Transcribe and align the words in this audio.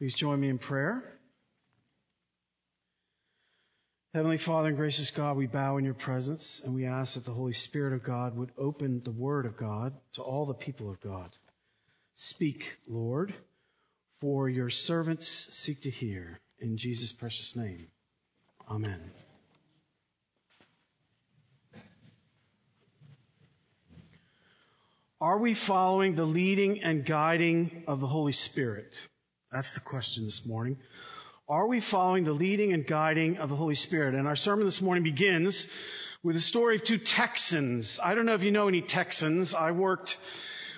Please 0.00 0.14
join 0.14 0.40
me 0.40 0.48
in 0.48 0.56
prayer. 0.56 1.04
Heavenly 4.14 4.38
Father 4.38 4.68
and 4.68 4.76
gracious 4.78 5.10
God, 5.10 5.36
we 5.36 5.46
bow 5.46 5.76
in 5.76 5.84
your 5.84 5.92
presence 5.92 6.62
and 6.64 6.74
we 6.74 6.86
ask 6.86 7.14
that 7.14 7.26
the 7.26 7.34
Holy 7.34 7.52
Spirit 7.52 7.92
of 7.92 8.02
God 8.02 8.34
would 8.34 8.50
open 8.56 9.02
the 9.04 9.10
Word 9.10 9.44
of 9.44 9.58
God 9.58 9.92
to 10.14 10.22
all 10.22 10.46
the 10.46 10.54
people 10.54 10.88
of 10.88 11.02
God. 11.02 11.36
Speak, 12.14 12.78
Lord, 12.88 13.34
for 14.22 14.48
your 14.48 14.70
servants 14.70 15.28
seek 15.54 15.82
to 15.82 15.90
hear. 15.90 16.40
In 16.60 16.78
Jesus' 16.78 17.12
precious 17.12 17.54
name. 17.54 17.88
Amen. 18.70 19.02
Are 25.20 25.36
we 25.36 25.52
following 25.52 26.14
the 26.14 26.24
leading 26.24 26.82
and 26.82 27.04
guiding 27.04 27.84
of 27.86 28.00
the 28.00 28.06
Holy 28.06 28.32
Spirit? 28.32 29.06
That's 29.52 29.72
the 29.72 29.80
question 29.80 30.24
this 30.26 30.46
morning. 30.46 30.76
Are 31.48 31.66
we 31.66 31.80
following 31.80 32.22
the 32.22 32.32
leading 32.32 32.72
and 32.72 32.86
guiding 32.86 33.38
of 33.38 33.48
the 33.48 33.56
Holy 33.56 33.74
Spirit? 33.74 34.14
And 34.14 34.28
our 34.28 34.36
sermon 34.36 34.64
this 34.64 34.80
morning 34.80 35.02
begins 35.02 35.66
with 36.22 36.36
the 36.36 36.40
story 36.40 36.76
of 36.76 36.84
two 36.84 36.98
Texans. 36.98 37.98
I 38.00 38.14
don't 38.14 38.26
know 38.26 38.34
if 38.34 38.44
you 38.44 38.52
know 38.52 38.68
any 38.68 38.80
Texans. 38.80 39.52
I 39.52 39.72
worked 39.72 40.18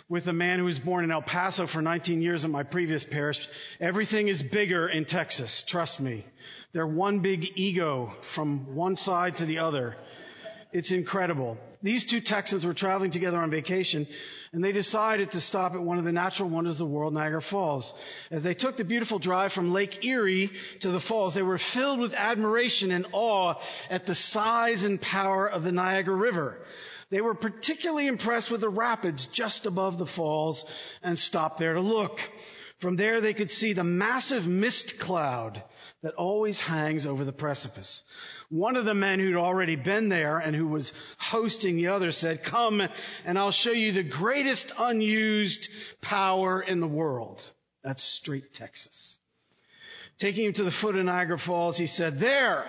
with 0.08 0.27
a 0.27 0.32
man 0.32 0.58
who 0.58 0.64
was 0.64 0.78
born 0.78 1.04
in 1.04 1.10
El 1.10 1.20
Paso 1.20 1.66
for 1.66 1.82
19 1.82 2.22
years 2.22 2.46
in 2.46 2.50
my 2.50 2.62
previous 2.62 3.04
parish. 3.04 3.46
Everything 3.78 4.28
is 4.28 4.42
bigger 4.42 4.88
in 4.88 5.04
Texas. 5.04 5.64
Trust 5.64 6.00
me. 6.00 6.24
They're 6.72 6.86
one 6.86 7.18
big 7.18 7.52
ego 7.56 8.14
from 8.22 8.74
one 8.74 8.96
side 8.96 9.36
to 9.36 9.44
the 9.44 9.58
other. 9.58 9.96
It's 10.72 10.90
incredible. 10.90 11.58
These 11.82 12.06
two 12.06 12.22
Texans 12.22 12.64
were 12.64 12.72
traveling 12.72 13.10
together 13.10 13.38
on 13.38 13.50
vacation 13.50 14.06
and 14.52 14.64
they 14.64 14.72
decided 14.72 15.32
to 15.32 15.40
stop 15.40 15.74
at 15.74 15.82
one 15.82 15.98
of 15.98 16.04
the 16.04 16.12
natural 16.12 16.48
wonders 16.48 16.74
of 16.74 16.78
the 16.78 16.86
world, 16.86 17.12
Niagara 17.12 17.42
Falls. 17.42 17.92
As 18.30 18.42
they 18.42 18.54
took 18.54 18.78
the 18.78 18.84
beautiful 18.84 19.18
drive 19.18 19.52
from 19.52 19.72
Lake 19.72 20.04
Erie 20.04 20.50
to 20.80 20.90
the 20.90 21.00
falls, 21.00 21.34
they 21.34 21.42
were 21.42 21.58
filled 21.58 21.98
with 21.98 22.14
admiration 22.14 22.91
and 22.91 23.06
awe 23.12 23.55
at 23.91 24.06
the 24.06 24.14
size 24.14 24.84
and 24.84 25.00
power 25.00 25.47
of 25.47 25.62
the 25.62 25.72
Niagara 25.72 26.14
River. 26.14 26.58
They 27.10 27.20
were 27.20 27.34
particularly 27.34 28.06
impressed 28.06 28.50
with 28.50 28.62
the 28.62 28.70
rapids 28.70 29.27
just 29.27 29.66
above 29.66 29.98
the 29.98 30.06
falls 30.06 30.64
and 31.02 31.19
stopped 31.19 31.58
there 31.58 31.75
to 31.75 31.80
look. 31.80 32.20
From 32.78 32.97
there 32.97 33.20
they 33.20 33.34
could 33.34 33.50
see 33.50 33.75
the 33.75 33.84
massive 33.84 34.47
mist 34.47 34.98
cloud 34.98 35.62
that 36.03 36.14
always 36.14 36.58
hangs 36.58 37.06
over 37.06 37.25
the 37.25 37.33
precipice. 37.33 38.03
One 38.48 38.77
of 38.77 38.84
the 38.84 38.95
men 38.95 39.20
who'd 39.20 39.36
already 39.36 39.77
been 39.77 40.09
there 40.09 40.39
and 40.39 40.55
who 40.55 40.67
was 40.67 40.92
hosting 41.19 41.77
the 41.77 41.89
other 41.89 42.11
said, 42.11 42.42
come 42.42 42.83
and 43.25 43.39
I'll 43.39 43.53
show 43.53 43.70
you 43.70 43.92
the 43.92 44.03
greatest 44.03 44.72
unused 44.78 45.69
power 46.00 46.61
in 46.61 46.81
the 46.81 46.89
world. 46.89 47.42
That's 47.84 48.03
straight 48.03 48.53
Texas. 48.53 49.19
Taking 50.19 50.47
him 50.47 50.53
to 50.55 50.64
the 50.64 50.70
foot 50.70 50.97
of 50.97 51.05
Niagara 51.05 51.39
Falls, 51.39 51.78
he 51.78 51.86
said, 51.86 52.19
there, 52.19 52.66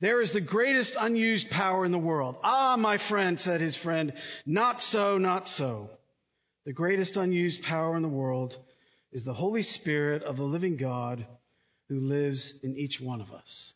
there 0.00 0.20
is 0.20 0.32
the 0.32 0.40
greatest 0.40 0.96
unused 0.98 1.50
power 1.50 1.84
in 1.84 1.92
the 1.92 1.98
world. 1.98 2.36
Ah, 2.42 2.76
my 2.78 2.98
friend, 2.98 3.38
said 3.38 3.60
his 3.60 3.74
friend, 3.74 4.12
not 4.46 4.80
so, 4.80 5.18
not 5.18 5.48
so. 5.48 5.90
The 6.66 6.72
greatest 6.72 7.16
unused 7.16 7.62
power 7.62 7.96
in 7.96 8.02
the 8.02 8.08
world 8.08 8.56
is 9.10 9.24
the 9.24 9.34
Holy 9.34 9.62
Spirit 9.62 10.22
of 10.22 10.36
the 10.36 10.44
living 10.44 10.76
God 10.76 11.26
who 11.88 12.00
lives 12.00 12.54
in 12.62 12.76
each 12.76 13.00
one 13.00 13.20
of 13.20 13.32
us. 13.32 13.74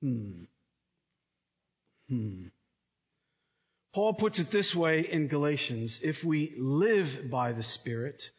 Hmm. 0.00 0.44
Hmm. 2.08 2.46
Paul 3.94 4.14
puts 4.14 4.38
it 4.38 4.50
this 4.50 4.74
way 4.74 5.00
in 5.00 5.28
Galatians 5.28 6.00
if 6.02 6.24
we 6.24 6.54
live 6.58 7.30
by 7.30 7.52
the 7.52 7.62
Spirit, 7.62 8.30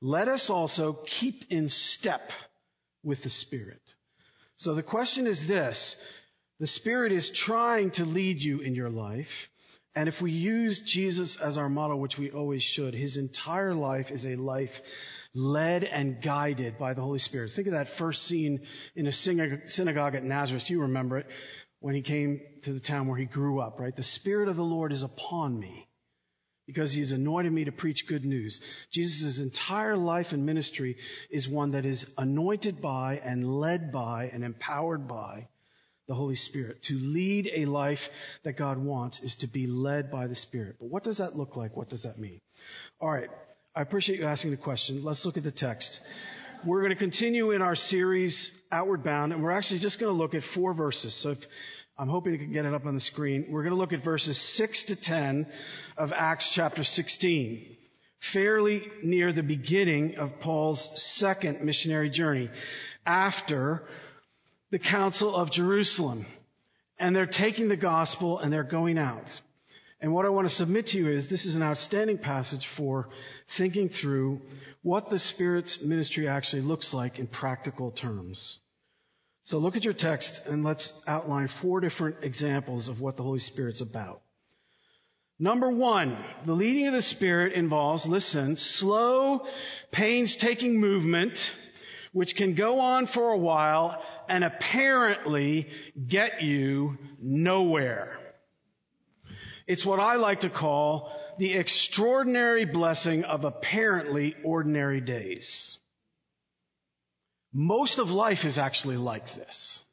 let 0.00 0.28
us 0.28 0.50
also 0.50 0.92
keep 0.92 1.44
in 1.50 1.68
step 1.68 2.32
with 3.02 3.22
the 3.22 3.30
Spirit. 3.30 3.80
So 4.56 4.74
the 4.74 4.82
question 4.82 5.26
is 5.26 5.46
this 5.46 5.96
the 6.58 6.66
Spirit 6.66 7.12
is 7.12 7.30
trying 7.30 7.92
to 7.92 8.04
lead 8.04 8.42
you 8.42 8.60
in 8.60 8.74
your 8.74 8.90
life. 8.90 9.48
And 9.94 10.08
if 10.08 10.20
we 10.20 10.32
use 10.32 10.80
Jesus 10.80 11.36
as 11.36 11.56
our 11.56 11.70
model, 11.70 11.98
which 11.98 12.18
we 12.18 12.30
always 12.30 12.62
should, 12.62 12.92
his 12.92 13.16
entire 13.16 13.74
life 13.74 14.10
is 14.10 14.26
a 14.26 14.36
life 14.36 14.82
led 15.36 15.84
and 15.84 16.22
guided 16.22 16.78
by 16.78 16.94
the 16.94 17.02
Holy 17.02 17.18
Spirit. 17.18 17.52
Think 17.52 17.68
of 17.68 17.74
that 17.74 17.88
first 17.88 18.24
scene 18.24 18.66
in 18.94 19.06
a 19.06 19.12
synagogue 19.12 20.14
at 20.14 20.24
Nazareth. 20.24 20.70
You 20.70 20.82
remember 20.82 21.18
it 21.18 21.26
when 21.80 21.94
he 21.94 22.02
came 22.02 22.40
to 22.62 22.72
the 22.72 22.80
town 22.80 23.06
where 23.06 23.18
he 23.18 23.26
grew 23.26 23.60
up, 23.60 23.78
right? 23.78 23.94
The 23.94 24.02
Spirit 24.02 24.48
of 24.48 24.56
the 24.56 24.64
Lord 24.64 24.92
is 24.92 25.02
upon 25.02 25.58
me 25.58 25.86
because 26.66 26.92
he's 26.92 27.12
anointed 27.12 27.52
me 27.52 27.64
to 27.66 27.72
preach 27.72 28.08
good 28.08 28.24
news. 28.24 28.60
Jesus' 28.90 29.38
entire 29.38 29.96
life 29.96 30.32
and 30.32 30.46
ministry 30.46 30.96
is 31.30 31.48
one 31.48 31.72
that 31.72 31.84
is 31.84 32.06
anointed 32.18 32.80
by 32.80 33.20
and 33.22 33.46
led 33.46 33.92
by 33.92 34.30
and 34.32 34.42
empowered 34.42 35.06
by 35.06 35.46
the 36.08 36.14
Holy 36.14 36.34
Spirit. 36.34 36.82
To 36.84 36.98
lead 36.98 37.50
a 37.54 37.66
life 37.66 38.10
that 38.42 38.54
God 38.54 38.78
wants 38.78 39.20
is 39.20 39.36
to 39.36 39.46
be 39.46 39.66
led 39.66 40.10
by 40.10 40.26
the 40.26 40.34
Spirit. 40.34 40.76
But 40.80 40.88
what 40.88 41.04
does 41.04 41.18
that 41.18 41.36
look 41.36 41.56
like? 41.56 41.76
What 41.76 41.88
does 41.88 42.04
that 42.04 42.18
mean? 42.18 42.40
All 43.00 43.10
right. 43.10 43.30
I 43.76 43.82
appreciate 43.82 44.18
you 44.18 44.24
asking 44.24 44.52
the 44.52 44.56
question. 44.56 45.04
Let's 45.04 45.26
look 45.26 45.36
at 45.36 45.44
the 45.44 45.50
text. 45.50 46.00
We're 46.64 46.80
going 46.80 46.92
to 46.92 46.96
continue 46.96 47.50
in 47.50 47.60
our 47.60 47.76
series, 47.76 48.50
Outward 48.72 49.04
Bound, 49.04 49.34
and 49.34 49.42
we're 49.42 49.50
actually 49.50 49.80
just 49.80 49.98
going 49.98 50.10
to 50.10 50.16
look 50.16 50.34
at 50.34 50.42
four 50.42 50.72
verses. 50.72 51.12
So 51.12 51.32
if, 51.32 51.46
I'm 51.98 52.08
hoping 52.08 52.38
can 52.38 52.52
get 52.54 52.64
it 52.64 52.72
up 52.72 52.86
on 52.86 52.94
the 52.94 53.00
screen. 53.00 53.48
We're 53.50 53.64
going 53.64 53.74
to 53.74 53.78
look 53.78 53.92
at 53.92 54.02
verses 54.02 54.38
6 54.38 54.84
to 54.84 54.96
10 54.96 55.46
of 55.98 56.14
Acts 56.14 56.50
chapter 56.50 56.84
16, 56.84 57.76
fairly 58.18 58.82
near 59.02 59.34
the 59.34 59.42
beginning 59.42 60.16
of 60.16 60.40
Paul's 60.40 60.90
second 61.02 61.60
missionary 61.60 62.08
journey 62.08 62.48
after 63.04 63.86
the 64.70 64.78
Council 64.78 65.36
of 65.36 65.50
Jerusalem. 65.50 66.24
And 66.98 67.14
they're 67.14 67.26
taking 67.26 67.68
the 67.68 67.76
gospel 67.76 68.38
and 68.38 68.50
they're 68.50 68.62
going 68.62 68.96
out. 68.96 69.38
And 70.06 70.14
what 70.14 70.24
I 70.24 70.28
want 70.28 70.48
to 70.48 70.54
submit 70.54 70.86
to 70.88 70.98
you 70.98 71.08
is 71.08 71.26
this 71.26 71.46
is 71.46 71.56
an 71.56 71.64
outstanding 71.64 72.18
passage 72.18 72.68
for 72.68 73.08
thinking 73.48 73.88
through 73.88 74.40
what 74.82 75.10
the 75.10 75.18
Spirit's 75.18 75.82
ministry 75.82 76.28
actually 76.28 76.62
looks 76.62 76.94
like 76.94 77.18
in 77.18 77.26
practical 77.26 77.90
terms. 77.90 78.58
So 79.42 79.58
look 79.58 79.74
at 79.74 79.82
your 79.82 79.94
text 79.94 80.46
and 80.46 80.62
let's 80.62 80.92
outline 81.08 81.48
four 81.48 81.80
different 81.80 82.18
examples 82.22 82.86
of 82.86 83.00
what 83.00 83.16
the 83.16 83.24
Holy 83.24 83.40
Spirit's 83.40 83.80
about. 83.80 84.20
Number 85.40 85.72
one, 85.72 86.16
the 86.44 86.54
leading 86.54 86.86
of 86.86 86.92
the 86.92 87.02
Spirit 87.02 87.54
involves, 87.54 88.06
listen, 88.06 88.56
slow, 88.56 89.44
painstaking 89.90 90.78
movement, 90.78 91.52
which 92.12 92.36
can 92.36 92.54
go 92.54 92.78
on 92.78 93.08
for 93.08 93.32
a 93.32 93.38
while 93.38 94.00
and 94.28 94.44
apparently 94.44 95.68
get 96.06 96.42
you 96.42 96.96
nowhere. 97.20 98.15
It's 99.66 99.84
what 99.84 100.00
I 100.00 100.16
like 100.16 100.40
to 100.40 100.50
call 100.50 101.12
the 101.38 101.54
extraordinary 101.54 102.64
blessing 102.64 103.24
of 103.24 103.44
apparently 103.44 104.34
ordinary 104.44 105.00
days. 105.00 105.78
Most 107.52 107.98
of 107.98 108.10
life 108.10 108.44
is 108.44 108.58
actually 108.58 108.96
like 108.96 109.34
this. 109.34 109.84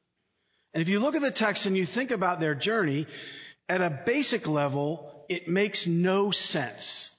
And 0.74 0.82
if 0.82 0.90
you 0.90 1.00
look 1.00 1.16
at 1.16 1.22
the 1.22 1.32
text 1.32 1.66
and 1.66 1.78
you 1.78 1.86
think 1.86 2.12
about 2.12 2.40
their 2.40 2.56
journey, 2.56 3.08
at 3.70 3.82
a 3.82 4.02
basic 4.06 4.48
level, 4.48 5.26
it 5.30 5.48
makes 5.48 5.88
no 5.88 6.32
sense. 6.32 7.14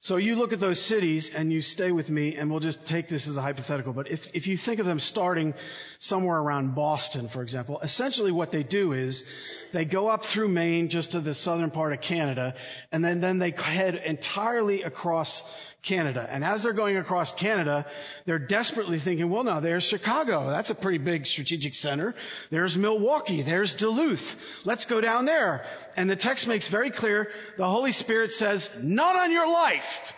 So 0.00 0.16
you 0.16 0.36
look 0.36 0.52
at 0.52 0.60
those 0.60 0.80
cities 0.80 1.28
and 1.34 1.52
you 1.52 1.60
stay 1.60 1.90
with 1.90 2.08
me 2.08 2.36
and 2.36 2.48
we'll 2.50 2.60
just 2.60 2.86
take 2.86 3.08
this 3.08 3.26
as 3.26 3.36
a 3.36 3.42
hypothetical, 3.42 3.92
but 3.92 4.08
if, 4.08 4.32
if 4.32 4.46
you 4.46 4.56
think 4.56 4.78
of 4.78 4.86
them 4.86 5.00
starting 5.00 5.54
somewhere 5.98 6.38
around 6.38 6.76
Boston, 6.76 7.26
for 7.26 7.42
example, 7.42 7.80
essentially 7.80 8.30
what 8.30 8.52
they 8.52 8.62
do 8.62 8.92
is 8.92 9.24
they 9.72 9.84
go 9.84 10.06
up 10.06 10.24
through 10.24 10.48
Maine 10.48 10.88
just 10.88 11.10
to 11.12 11.20
the 11.20 11.34
southern 11.34 11.72
part 11.72 11.92
of 11.92 12.00
Canada 12.00 12.54
and 12.92 13.04
then, 13.04 13.20
then 13.20 13.38
they 13.38 13.50
head 13.50 13.96
entirely 13.96 14.84
across 14.84 15.42
Canada. 15.82 16.26
And 16.28 16.44
as 16.44 16.62
they're 16.62 16.72
going 16.72 16.96
across 16.96 17.32
Canada, 17.32 17.86
they're 18.24 18.38
desperately 18.38 18.98
thinking, 18.98 19.30
well, 19.30 19.44
now 19.44 19.60
there's 19.60 19.84
Chicago. 19.84 20.50
That's 20.50 20.70
a 20.70 20.74
pretty 20.74 20.98
big 20.98 21.26
strategic 21.26 21.74
center. 21.74 22.14
There's 22.50 22.76
Milwaukee. 22.76 23.42
There's 23.42 23.74
Duluth. 23.74 24.64
Let's 24.66 24.84
go 24.84 25.00
down 25.00 25.24
there. 25.24 25.66
And 25.96 26.10
the 26.10 26.16
text 26.16 26.46
makes 26.46 26.66
very 26.66 26.90
clear 26.90 27.30
the 27.56 27.68
Holy 27.68 27.92
Spirit 27.92 28.32
says, 28.32 28.70
not 28.80 29.16
on 29.16 29.30
your 29.30 29.50
life. 29.50 30.12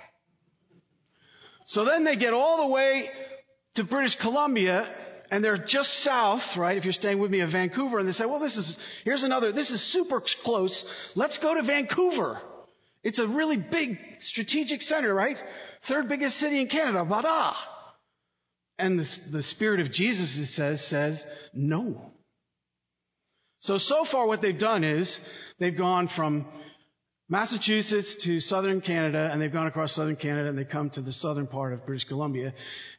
So 1.66 1.84
then 1.84 2.04
they 2.04 2.16
get 2.16 2.32
all 2.32 2.66
the 2.66 2.72
way 2.72 3.10
to 3.74 3.84
British 3.84 4.16
Columbia 4.16 4.88
and 5.30 5.44
they're 5.44 5.58
just 5.58 6.00
south, 6.00 6.56
right? 6.56 6.76
If 6.76 6.84
you're 6.84 6.92
staying 6.92 7.18
with 7.20 7.30
me 7.30 7.40
of 7.40 7.50
Vancouver 7.50 8.00
and 8.00 8.08
they 8.08 8.12
say, 8.12 8.26
well, 8.26 8.40
this 8.40 8.56
is, 8.56 8.78
here's 9.04 9.22
another, 9.22 9.52
this 9.52 9.70
is 9.70 9.80
super 9.80 10.20
close. 10.20 10.84
Let's 11.14 11.38
go 11.38 11.54
to 11.54 11.62
Vancouver. 11.62 12.40
It's 13.02 13.18
a 13.18 13.26
really 13.26 13.56
big 13.56 13.98
strategic 14.20 14.82
center, 14.82 15.12
right? 15.14 15.38
Third 15.82 16.08
biggest 16.08 16.36
city 16.36 16.60
in 16.60 16.68
Canada, 16.68 17.04
Bada. 17.04 17.54
And 18.78 19.00
the, 19.00 19.30
the 19.30 19.42
Spirit 19.42 19.80
of 19.80 19.90
Jesus, 19.90 20.36
it 20.38 20.46
says, 20.46 20.84
says, 20.84 21.26
no. 21.54 22.12
So, 23.60 23.78
so 23.78 24.04
far 24.04 24.26
what 24.26 24.42
they've 24.42 24.56
done 24.56 24.84
is, 24.84 25.20
they've 25.58 25.76
gone 25.76 26.08
from 26.08 26.46
Massachusetts 27.32 28.16
to 28.16 28.40
southern 28.40 28.80
Canada, 28.80 29.30
and 29.32 29.40
they've 29.40 29.52
gone 29.52 29.68
across 29.68 29.92
southern 29.92 30.16
Canada 30.16 30.48
and 30.48 30.58
they 30.58 30.64
come 30.64 30.90
to 30.90 31.00
the 31.00 31.12
southern 31.12 31.46
part 31.46 31.72
of 31.72 31.86
British 31.86 32.02
Columbia, 32.02 32.54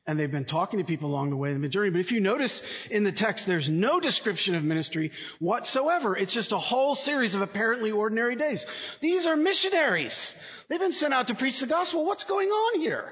and 0.07 0.17
they've 0.17 0.31
been 0.31 0.45
talking 0.45 0.79
to 0.79 0.85
people 0.85 1.09
along 1.09 1.31
the 1.31 1.35
way 1.35 1.51
in 1.51 1.61
the 1.61 1.67
journey. 1.67 1.89
But 1.89 1.99
if 1.99 2.13
you 2.13 2.21
notice 2.21 2.63
in 2.89 3.03
the 3.03 3.11
text, 3.11 3.45
there's 3.45 3.67
no 3.67 3.99
description 3.99 4.55
of 4.55 4.63
ministry 4.63 5.11
whatsoever. 5.39 6.15
It's 6.15 6.33
just 6.33 6.53
a 6.53 6.57
whole 6.57 6.95
series 6.95 7.35
of 7.35 7.41
apparently 7.41 7.91
ordinary 7.91 8.37
days. 8.37 8.65
These 9.01 9.25
are 9.25 9.35
missionaries. 9.35 10.33
They've 10.69 10.79
been 10.79 10.93
sent 10.93 11.13
out 11.13 11.27
to 11.27 11.35
preach 11.35 11.59
the 11.59 11.67
gospel. 11.67 12.05
What's 12.05 12.23
going 12.23 12.47
on 12.47 12.79
here? 12.79 13.11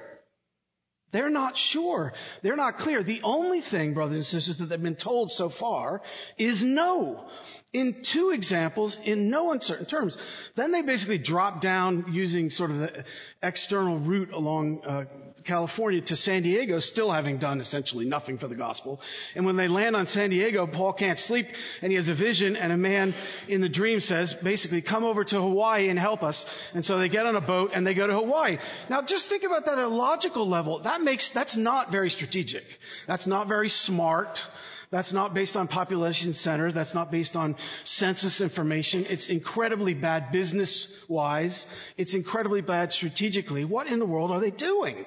They're 1.12 1.30
not 1.30 1.57
sure. 1.57 2.13
They're 2.44 2.56
not 2.56 2.77
clear. 2.77 3.04
The 3.04 3.24
only 3.24 3.60
thing, 3.60 3.94
brothers 3.94 4.16
and 4.16 4.25
sisters, 4.25 4.57
that 4.57 4.69
they've 4.69 4.81
been 4.81 4.95
told 4.95 5.31
so 5.31 5.50
far 5.50 6.01
is 6.38 6.63
no 6.63 7.27
in 7.71 8.01
two 8.01 8.31
examples 8.31 8.98
in 9.04 9.30
no 9.30 9.51
uncertain 9.51 9.86
terms. 9.86 10.18
Then 10.56 10.71
they 10.71 10.81
basically 10.81 11.19
drop 11.19 11.62
down 11.62 12.06
using 12.12 12.50
sort 12.50 12.71
of 12.71 12.80
the 12.80 13.06
external 13.44 14.00
route 14.00 14.31
along 14.31 14.81
uh, 14.83 15.06
California 15.44 16.01
to 16.01 16.16
San 16.16 16.42
Diego, 16.42 16.80
still 16.80 17.12
having 17.12 17.38
done 17.38 17.60
essentially 17.60 18.06
nothing 18.06 18.38
for 18.38 18.48
the 18.48 18.56
gospel. 18.56 19.01
And 19.36 19.45
when 19.45 19.56
they 19.56 19.68
land 19.68 19.95
on 19.95 20.07
San 20.07 20.31
Diego, 20.31 20.66
Paul 20.66 20.94
can't 20.94 21.19
sleep 21.19 21.48
and 21.81 21.92
he 21.92 21.95
has 21.95 22.10
a 22.10 22.13
vision 22.13 22.56
and 22.56 22.71
a 22.71 22.77
man 22.77 23.13
in 23.48 23.62
the 23.62 23.69
dream 23.69 24.00
says, 24.00 24.33
basically, 24.33 24.81
come 24.81 25.04
over 25.04 25.24
to 25.24 25.42
Hawaii 25.42 25.89
and 25.89 26.00
help 26.00 26.24
us. 26.24 26.45
And 26.74 26.83
so 26.83 26.98
they 26.98 27.10
get 27.10 27.27
on 27.27 27.36
a 27.36 27.42
boat 27.42 27.71
and 27.74 27.86
they 27.86 27.94
go 27.94 28.07
to 28.07 28.16
Hawaii. 28.16 28.57
Now 28.89 29.04
just 29.04 29.30
think 29.30 29.44
about 29.44 29.66
that 29.66 29.77
at 29.77 29.86
a 29.86 29.88
logical 29.88 30.48
level. 30.48 30.80
That 30.80 31.01
makes, 31.01 31.30
that's 31.30 31.56
not 31.56 31.92
very 31.92 32.10
strategic. 32.10 32.66
That's 33.06 33.27
not 33.27 33.48
very 33.48 33.69
smart. 33.69 34.44
That's 34.92 35.14
not 35.14 35.36
based 35.36 35.56
on 35.56 35.68
population 35.68 36.34
center. 36.34 36.72
That's 36.72 36.96
not 36.96 37.12
based 37.12 37.36
on 37.36 37.58
census 37.84 38.42
information. 38.42 39.06
It's 39.08 39.30
incredibly 39.30 39.94
bad 39.94 40.32
business 40.32 40.88
wise. 41.08 41.68
It's 41.96 42.16
incredibly 42.16 42.62
bad 42.62 42.92
strategically. 42.92 43.66
What 43.66 43.88
in 43.88 44.00
the 44.00 44.06
world 44.06 44.32
are 44.32 44.40
they 44.40 44.50
doing? 44.52 45.06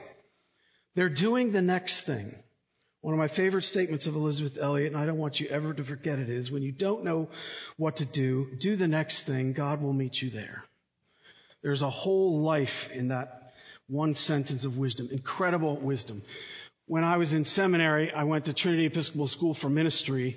They're 0.95 1.09
doing 1.09 1.51
the 1.51 1.63
next 1.63 2.03
thing. 2.03 2.37
One 3.01 3.15
of 3.15 3.19
my 3.19 3.27
favorite 3.27 3.65
statements 3.65 4.07
of 4.07 4.15
Elisabeth 4.15 4.57
Elliot, 4.57 4.93
and 4.93 4.97
I 4.97 5.07
don't 5.07 5.19
want 5.19 5.41
you 5.41 5.49
ever 5.49 5.75
to 5.75 5.83
forget 5.83 6.21
it, 6.21 6.29
is 6.29 6.53
when 6.53 6.63
you 6.63 6.71
don't 6.71 7.03
know 7.03 7.29
what 7.77 7.97
to 7.97 8.05
do, 8.05 8.47
do 8.57 8.77
the 8.77 8.87
next 8.87 9.23
thing. 9.23 9.53
God 9.53 9.83
will 9.83 9.93
meet 9.93 10.23
you 10.23 10.31
there. 10.31 10.63
There's 11.63 11.83
a 11.83 11.91
whole 11.91 12.43
life 12.43 12.89
in 12.93 13.09
that 13.09 13.53
one 13.89 14.15
sentence 14.15 14.65
of 14.65 14.79
wisdom, 14.79 15.09
incredible 15.11 15.77
wisdom 15.77 16.23
when 16.93 17.05
I 17.05 17.17
was 17.17 17.33
in 17.33 17.47
seminary, 17.47 18.13
I 18.13 18.25
went 18.25 18.45
to 18.45 18.53
Trinity 18.53 18.85
Episcopal 18.85 19.27
School 19.27 19.55
for 19.55 19.71
Ministry, 19.71 20.37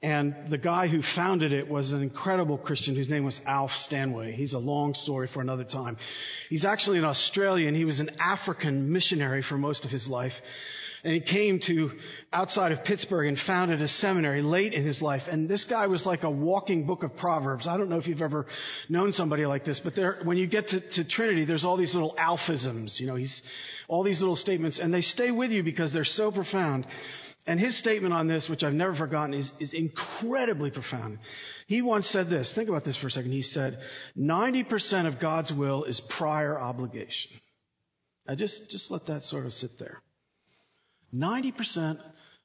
and 0.00 0.32
the 0.48 0.58
guy 0.58 0.86
who 0.86 1.02
founded 1.02 1.52
it 1.52 1.68
was 1.68 1.90
an 1.90 2.02
incredible 2.02 2.56
Christian 2.56 2.94
whose 2.94 3.08
name 3.08 3.24
was 3.24 3.40
Alf 3.44 3.74
Stanway. 3.74 4.30
He's 4.30 4.52
a 4.52 4.60
long 4.60 4.94
story 4.94 5.26
for 5.26 5.40
another 5.40 5.64
time. 5.64 5.96
He's 6.48 6.64
actually 6.64 6.98
an 6.98 7.04
Australian. 7.04 7.74
He 7.74 7.84
was 7.84 7.98
an 7.98 8.10
African 8.20 8.92
missionary 8.92 9.42
for 9.42 9.58
most 9.58 9.84
of 9.84 9.90
his 9.90 10.08
life. 10.08 10.40
And 11.06 11.14
he 11.14 11.20
came 11.20 11.60
to 11.60 11.92
outside 12.32 12.72
of 12.72 12.82
Pittsburgh 12.82 13.28
and 13.28 13.38
founded 13.38 13.80
a 13.80 13.86
seminary 13.86 14.42
late 14.42 14.72
in 14.72 14.82
his 14.82 15.00
life. 15.00 15.28
And 15.28 15.48
this 15.48 15.64
guy 15.64 15.86
was 15.86 16.04
like 16.04 16.24
a 16.24 16.30
walking 16.30 16.84
book 16.84 17.04
of 17.04 17.14
Proverbs. 17.14 17.68
I 17.68 17.76
don't 17.76 17.90
know 17.90 17.98
if 17.98 18.08
you've 18.08 18.22
ever 18.22 18.46
known 18.88 19.12
somebody 19.12 19.46
like 19.46 19.62
this, 19.62 19.78
but 19.78 19.94
there, 19.94 20.18
when 20.24 20.36
you 20.36 20.48
get 20.48 20.66
to, 20.68 20.80
to 20.80 21.04
Trinity, 21.04 21.44
there's 21.44 21.64
all 21.64 21.76
these 21.76 21.94
little 21.94 22.16
alphisms. 22.18 22.98
You 22.98 23.06
know, 23.06 23.14
he's 23.14 23.44
all 23.86 24.02
these 24.02 24.20
little 24.20 24.34
statements, 24.34 24.80
and 24.80 24.92
they 24.92 25.00
stay 25.00 25.30
with 25.30 25.52
you 25.52 25.62
because 25.62 25.92
they're 25.92 26.02
so 26.02 26.32
profound. 26.32 26.88
And 27.46 27.60
his 27.60 27.76
statement 27.76 28.12
on 28.12 28.26
this, 28.26 28.48
which 28.48 28.64
I've 28.64 28.74
never 28.74 28.92
forgotten, 28.92 29.32
is, 29.32 29.52
is 29.60 29.74
incredibly 29.74 30.72
profound. 30.72 31.20
He 31.68 31.82
once 31.82 32.08
said 32.08 32.28
this. 32.28 32.52
Think 32.52 32.68
about 32.68 32.82
this 32.82 32.96
for 32.96 33.06
a 33.06 33.12
second. 33.12 33.30
He 33.30 33.42
said, 33.42 33.78
90% 34.18 35.06
of 35.06 35.20
God's 35.20 35.52
will 35.52 35.84
is 35.84 36.00
prior 36.00 36.58
obligation. 36.58 37.30
Now 38.26 38.34
just, 38.34 38.68
just 38.68 38.90
let 38.90 39.06
that 39.06 39.22
sort 39.22 39.46
of 39.46 39.52
sit 39.52 39.78
there. 39.78 40.02
90% 41.16 42.00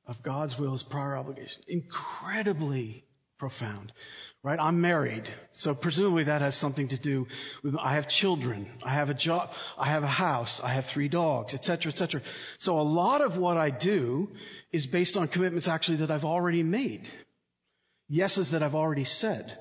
of 0.08 0.24
God's 0.24 0.58
will 0.58 0.74
is 0.74 0.84
prior 0.84 1.16
obligation. 1.16 1.64
Incredibly 1.68 3.04
profound. 3.38 3.92
Right? 4.44 4.60
I'm 4.60 4.82
married. 4.82 5.30
So 5.52 5.76
presumably 5.76 6.24
that 6.24 6.42
has 6.42 6.56
something 6.56 6.88
to 6.88 6.98
do 6.98 7.28
with, 7.64 7.76
I 7.80 7.94
have 7.94 8.08
children. 8.08 8.68
I 8.84 8.90
have 8.90 9.12
a 9.12 9.14
job. 9.14 9.54
I 9.78 9.88
have 9.88 10.04
a 10.04 10.08
house. 10.08 10.62
I 10.62 10.70
have 10.70 10.86
three 10.88 11.10
dogs, 11.10 11.54
etc., 11.54 11.92
etc. 11.92 12.22
So 12.58 12.80
a 12.80 12.82
lot 12.82 13.22
of 13.22 13.38
what 13.38 13.58
I 13.58 13.70
do 13.70 14.32
is 14.72 14.88
based 14.88 15.16
on 15.16 15.28
commitments 15.28 15.68
actually 15.68 15.98
that 15.98 16.10
I've 16.10 16.26
already 16.26 16.64
made. 16.64 17.08
Yeses 18.10 18.52
that 18.52 18.64
I've 18.64 18.76
already 18.76 19.04
said. 19.04 19.58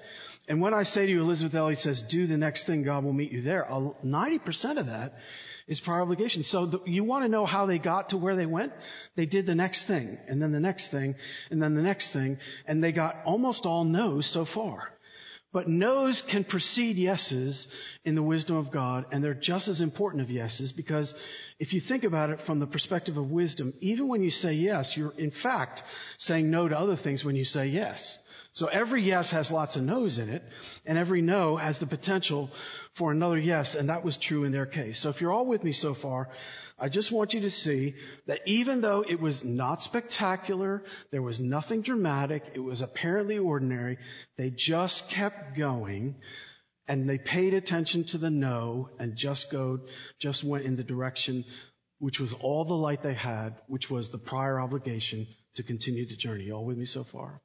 And 0.48 0.60
when 0.60 0.74
I 0.74 0.82
say 0.82 1.06
to 1.06 1.12
you, 1.12 1.20
Elisabeth 1.20 1.54
Elliot 1.54 1.78
says, 1.78 2.02
do 2.02 2.26
the 2.26 2.38
next 2.38 2.64
thing, 2.64 2.82
God 2.82 3.04
will 3.04 3.12
meet 3.12 3.32
you 3.32 3.42
there, 3.42 3.66
90% 3.70 4.78
of 4.78 4.86
that 4.86 5.14
is 5.70 5.80
prior 5.80 6.02
obligation. 6.02 6.42
So 6.42 6.66
the, 6.66 6.80
you 6.84 7.04
want 7.04 7.24
to 7.24 7.28
know 7.28 7.46
how 7.46 7.64
they 7.66 7.78
got 7.78 8.10
to 8.10 8.18
where 8.18 8.34
they 8.34 8.44
went? 8.44 8.72
They 9.14 9.24
did 9.24 9.46
the 9.46 9.54
next 9.54 9.86
thing, 9.86 10.18
and 10.26 10.42
then 10.42 10.50
the 10.50 10.60
next 10.60 10.88
thing, 10.88 11.14
and 11.50 11.62
then 11.62 11.74
the 11.74 11.82
next 11.82 12.10
thing, 12.10 12.38
and 12.66 12.82
they 12.84 12.92
got 12.92 13.16
almost 13.24 13.64
all 13.64 13.84
no's 13.84 14.26
so 14.26 14.44
far. 14.44 14.92
But 15.52 15.68
no's 15.68 16.22
can 16.22 16.44
precede 16.44 16.96
yeses 16.96 17.66
in 18.04 18.14
the 18.14 18.22
wisdom 18.22 18.56
of 18.56 18.70
God, 18.70 19.06
and 19.10 19.22
they're 19.22 19.34
just 19.34 19.66
as 19.66 19.80
important 19.80 20.22
of 20.22 20.30
yeses 20.30 20.70
because 20.70 21.12
if 21.58 21.72
you 21.74 21.80
think 21.80 22.04
about 22.04 22.30
it 22.30 22.40
from 22.40 22.60
the 22.60 22.68
perspective 22.68 23.16
of 23.16 23.32
wisdom, 23.32 23.74
even 23.80 24.06
when 24.06 24.22
you 24.22 24.30
say 24.30 24.52
yes, 24.54 24.96
you're 24.96 25.14
in 25.18 25.32
fact 25.32 25.82
saying 26.18 26.50
no 26.50 26.68
to 26.68 26.78
other 26.78 26.94
things 26.94 27.24
when 27.24 27.34
you 27.34 27.44
say 27.44 27.66
yes. 27.66 28.20
So 28.52 28.66
every 28.66 29.02
yes 29.02 29.30
has 29.30 29.50
lots 29.50 29.74
of 29.74 29.82
no's 29.82 30.18
in 30.18 30.28
it, 30.28 30.44
and 30.86 30.96
every 30.96 31.20
no 31.20 31.56
has 31.56 31.80
the 31.80 31.86
potential 31.86 32.50
for 32.94 33.10
another 33.10 33.38
yes, 33.38 33.74
and 33.74 33.88
that 33.88 34.04
was 34.04 34.16
true 34.16 34.44
in 34.44 34.52
their 34.52 34.66
case. 34.66 34.98
So 34.98 35.08
if 35.10 35.20
you're 35.20 35.32
all 35.32 35.46
with 35.46 35.64
me 35.64 35.72
so 35.72 35.94
far, 35.94 36.28
I 36.80 36.88
just 36.88 37.12
want 37.12 37.34
you 37.34 37.42
to 37.42 37.50
see 37.50 37.94
that 38.26 38.40
even 38.46 38.80
though 38.80 39.04
it 39.06 39.20
was 39.20 39.44
not 39.44 39.82
spectacular, 39.82 40.82
there 41.10 41.22
was 41.22 41.38
nothing 41.38 41.82
dramatic, 41.82 42.42
it 42.54 42.60
was 42.60 42.80
apparently 42.80 43.38
ordinary, 43.38 43.98
they 44.36 44.50
just 44.50 45.08
kept 45.10 45.56
going, 45.56 46.16
and 46.88 47.08
they 47.08 47.18
paid 47.18 47.52
attention 47.54 48.04
to 48.04 48.18
the 48.18 48.30
no, 48.30 48.88
and 48.98 49.14
just 49.14 49.50
go, 49.50 49.80
just 50.18 50.42
went 50.42 50.64
in 50.64 50.76
the 50.76 50.84
direction 50.84 51.44
which 52.00 52.18
was 52.18 52.32
all 52.32 52.64
the 52.64 52.74
light 52.74 53.02
they 53.02 53.14
had, 53.14 53.54
which 53.68 53.90
was 53.90 54.08
the 54.08 54.18
prior 54.18 54.58
obligation 54.58 55.26
to 55.54 55.62
continue 55.62 56.06
the 56.06 56.16
journey. 56.16 56.44
You 56.44 56.54
all 56.54 56.64
with 56.64 56.78
me 56.78 56.86
so 56.86 57.04
far? 57.04 57.42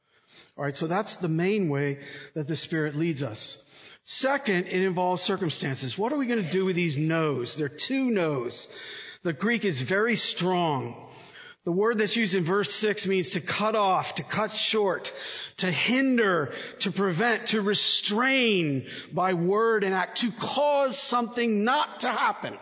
Alright, 0.57 0.77
so 0.77 0.87
that's 0.87 1.17
the 1.17 1.29
main 1.29 1.69
way 1.69 1.99
that 2.33 2.47
the 2.47 2.55
Spirit 2.55 2.95
leads 2.95 3.21
us. 3.21 3.61
Second, 4.05 4.67
it 4.67 4.81
involves 4.83 5.21
circumstances. 5.21 5.97
What 5.97 6.13
are 6.13 6.17
we 6.17 6.25
going 6.25 6.43
to 6.43 6.51
do 6.51 6.65
with 6.65 6.75
these 6.75 6.97
no's? 6.97 7.55
There 7.55 7.65
are 7.65 7.69
two 7.69 8.11
no's. 8.11 8.67
The 9.25 9.33
Greek 9.33 9.65
is 9.65 9.81
very 9.81 10.15
strong. 10.17 10.95
The 11.63 11.71
word 11.71 11.97
that's 11.97 12.15
used 12.15 12.35
in 12.35 12.43
verse 12.43 12.71
6 12.75 13.07
means 13.07 13.31
to 13.31 13.41
cut 13.41 13.73
off, 13.73 14.13
to 14.15 14.23
cut 14.23 14.51
short, 14.51 15.11
to 15.57 15.71
hinder, 15.71 16.53
to 16.81 16.91
prevent, 16.91 17.47
to 17.47 17.61
restrain 17.61 18.85
by 19.11 19.33
word 19.33 19.83
and 19.83 19.95
act, 19.95 20.19
to 20.19 20.31
cause 20.31 20.99
something 20.99 21.63
not 21.63 22.01
to 22.01 22.09
happen. 22.09 22.55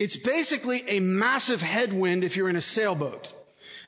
It's 0.00 0.16
basically 0.16 0.82
a 0.88 0.98
massive 0.98 1.62
headwind 1.62 2.24
if 2.24 2.36
you're 2.36 2.50
in 2.50 2.56
a 2.56 2.60
sailboat. 2.60 3.32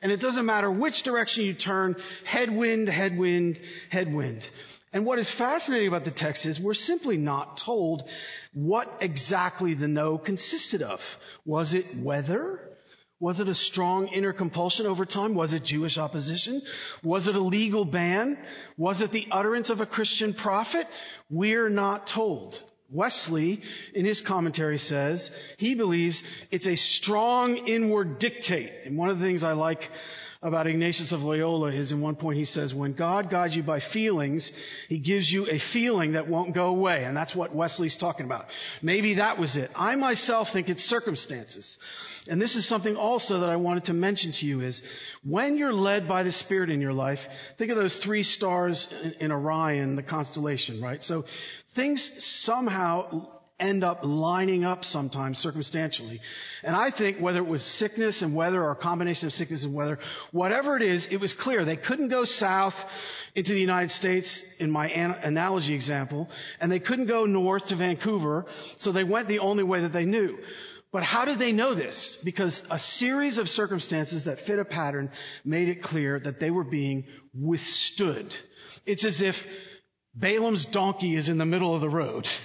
And 0.00 0.12
it 0.12 0.20
doesn't 0.20 0.46
matter 0.46 0.70
which 0.70 1.02
direction 1.02 1.44
you 1.44 1.54
turn, 1.54 1.96
headwind, 2.22 2.88
headwind, 2.88 3.58
headwind. 3.88 4.48
And 4.94 5.04
what 5.04 5.18
is 5.18 5.28
fascinating 5.28 5.88
about 5.88 6.04
the 6.04 6.12
text 6.12 6.46
is 6.46 6.60
we're 6.60 6.72
simply 6.72 7.16
not 7.16 7.56
told 7.56 8.08
what 8.52 8.98
exactly 9.00 9.74
the 9.74 9.88
no 9.88 10.18
consisted 10.18 10.82
of. 10.82 11.02
Was 11.44 11.74
it 11.74 11.96
weather? 11.96 12.60
Was 13.18 13.40
it 13.40 13.48
a 13.48 13.54
strong 13.54 14.06
inner 14.06 14.32
compulsion 14.32 14.86
over 14.86 15.04
time? 15.04 15.34
Was 15.34 15.52
it 15.52 15.64
Jewish 15.64 15.98
opposition? 15.98 16.62
Was 17.02 17.26
it 17.26 17.34
a 17.34 17.40
legal 17.40 17.84
ban? 17.84 18.38
Was 18.76 19.00
it 19.00 19.10
the 19.10 19.26
utterance 19.32 19.68
of 19.68 19.80
a 19.80 19.86
Christian 19.86 20.32
prophet? 20.32 20.86
We're 21.28 21.68
not 21.68 22.06
told. 22.06 22.62
Wesley, 22.88 23.62
in 23.94 24.04
his 24.04 24.20
commentary, 24.20 24.78
says 24.78 25.32
he 25.56 25.74
believes 25.74 26.22
it's 26.52 26.68
a 26.68 26.76
strong 26.76 27.56
inward 27.56 28.20
dictate. 28.20 28.70
And 28.84 28.96
one 28.96 29.10
of 29.10 29.18
the 29.18 29.24
things 29.24 29.42
I 29.42 29.54
like 29.54 29.90
about 30.44 30.66
Ignatius 30.66 31.12
of 31.12 31.24
Loyola 31.24 31.72
is 31.72 31.90
in 31.90 32.02
one 32.02 32.16
point 32.16 32.36
he 32.36 32.44
says, 32.44 32.74
when 32.74 32.92
God 32.92 33.30
guides 33.30 33.56
you 33.56 33.62
by 33.62 33.80
feelings, 33.80 34.52
he 34.90 34.98
gives 34.98 35.32
you 35.32 35.46
a 35.48 35.58
feeling 35.58 36.12
that 36.12 36.28
won't 36.28 36.52
go 36.52 36.66
away. 36.66 37.04
And 37.04 37.16
that's 37.16 37.34
what 37.34 37.54
Wesley's 37.54 37.96
talking 37.96 38.26
about. 38.26 38.50
Maybe 38.82 39.14
that 39.14 39.38
was 39.38 39.56
it. 39.56 39.70
I 39.74 39.96
myself 39.96 40.52
think 40.52 40.68
it's 40.68 40.84
circumstances. 40.84 41.78
And 42.28 42.42
this 42.42 42.56
is 42.56 42.66
something 42.66 42.96
also 42.96 43.40
that 43.40 43.48
I 43.48 43.56
wanted 43.56 43.84
to 43.84 43.94
mention 43.94 44.32
to 44.32 44.46
you 44.46 44.60
is 44.60 44.82
when 45.22 45.56
you're 45.56 45.72
led 45.72 46.06
by 46.06 46.24
the 46.24 46.32
Spirit 46.32 46.68
in 46.68 46.82
your 46.82 46.92
life, 46.92 47.26
think 47.56 47.70
of 47.70 47.78
those 47.78 47.96
three 47.96 48.22
stars 48.22 48.86
in 49.18 49.32
Orion, 49.32 49.96
the 49.96 50.02
constellation, 50.02 50.82
right? 50.82 51.02
So 51.02 51.24
things 51.70 52.22
somehow 52.22 53.26
end 53.60 53.84
up 53.84 54.00
lining 54.02 54.64
up 54.64 54.84
sometimes 54.84 55.38
circumstantially. 55.38 56.20
And 56.62 56.74
I 56.74 56.90
think 56.90 57.18
whether 57.18 57.38
it 57.38 57.46
was 57.46 57.62
sickness 57.62 58.22
and 58.22 58.34
weather 58.34 58.62
or 58.62 58.72
a 58.72 58.76
combination 58.76 59.26
of 59.26 59.32
sickness 59.32 59.62
and 59.62 59.72
weather, 59.72 60.00
whatever 60.32 60.76
it 60.76 60.82
is, 60.82 61.06
it 61.06 61.18
was 61.18 61.32
clear 61.34 61.64
they 61.64 61.76
couldn't 61.76 62.08
go 62.08 62.24
south 62.24 62.84
into 63.34 63.52
the 63.52 63.60
United 63.60 63.90
States 63.90 64.42
in 64.58 64.70
my 64.70 64.88
an- 64.88 65.16
analogy 65.22 65.74
example, 65.74 66.28
and 66.60 66.70
they 66.70 66.80
couldn't 66.80 67.06
go 67.06 67.26
north 67.26 67.66
to 67.66 67.76
Vancouver, 67.76 68.46
so 68.78 68.90
they 68.90 69.04
went 69.04 69.28
the 69.28 69.38
only 69.38 69.62
way 69.62 69.82
that 69.82 69.92
they 69.92 70.04
knew. 70.04 70.38
But 70.90 71.02
how 71.02 71.24
did 71.24 71.38
they 71.38 71.50
know 71.50 71.74
this? 71.74 72.16
Because 72.22 72.62
a 72.70 72.78
series 72.78 73.38
of 73.38 73.50
circumstances 73.50 74.24
that 74.24 74.38
fit 74.38 74.60
a 74.60 74.64
pattern 74.64 75.10
made 75.44 75.68
it 75.68 75.82
clear 75.82 76.20
that 76.20 76.38
they 76.38 76.50
were 76.50 76.62
being 76.62 77.06
withstood. 77.34 78.36
It's 78.86 79.04
as 79.04 79.20
if 79.20 79.44
Balaam's 80.14 80.64
donkey 80.64 81.16
is 81.16 81.28
in 81.28 81.38
the 81.38 81.46
middle 81.46 81.74
of 81.74 81.80
the 81.80 81.88
road. 81.88 82.28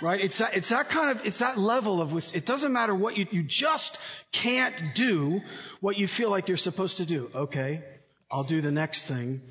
Right? 0.00 0.20
It's 0.20 0.38
that, 0.38 0.54
it's 0.54 0.70
that 0.70 0.88
kind 0.88 1.18
of, 1.18 1.26
it's 1.26 1.40
that 1.40 1.58
level 1.58 2.00
of, 2.00 2.34
it 2.34 2.46
doesn't 2.46 2.72
matter 2.72 2.94
what 2.94 3.16
you, 3.16 3.26
you 3.30 3.42
just 3.42 3.98
can't 4.32 4.94
do 4.94 5.42
what 5.80 5.98
you 5.98 6.06
feel 6.06 6.30
like 6.30 6.48
you're 6.48 6.56
supposed 6.56 6.98
to 6.98 7.04
do. 7.04 7.30
Okay. 7.34 7.82
I'll 8.30 8.44
do 8.44 8.60
the 8.60 8.70
next 8.70 9.04
thing. 9.04 9.42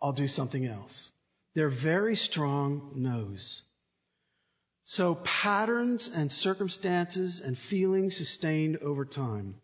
I'll 0.00 0.12
do 0.12 0.28
something 0.28 0.64
else. 0.66 1.10
They're 1.54 1.70
very 1.70 2.14
strong 2.14 2.92
no's. 2.94 3.62
So 4.84 5.16
patterns 5.16 6.08
and 6.14 6.30
circumstances 6.30 7.40
and 7.40 7.58
feelings 7.58 8.16
sustained 8.16 8.78
over 8.78 9.04
time. 9.04 9.56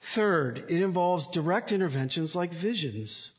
Third, 0.00 0.66
it 0.68 0.82
involves 0.82 1.28
direct 1.28 1.72
interventions 1.72 2.36
like 2.36 2.52
visions. 2.52 3.32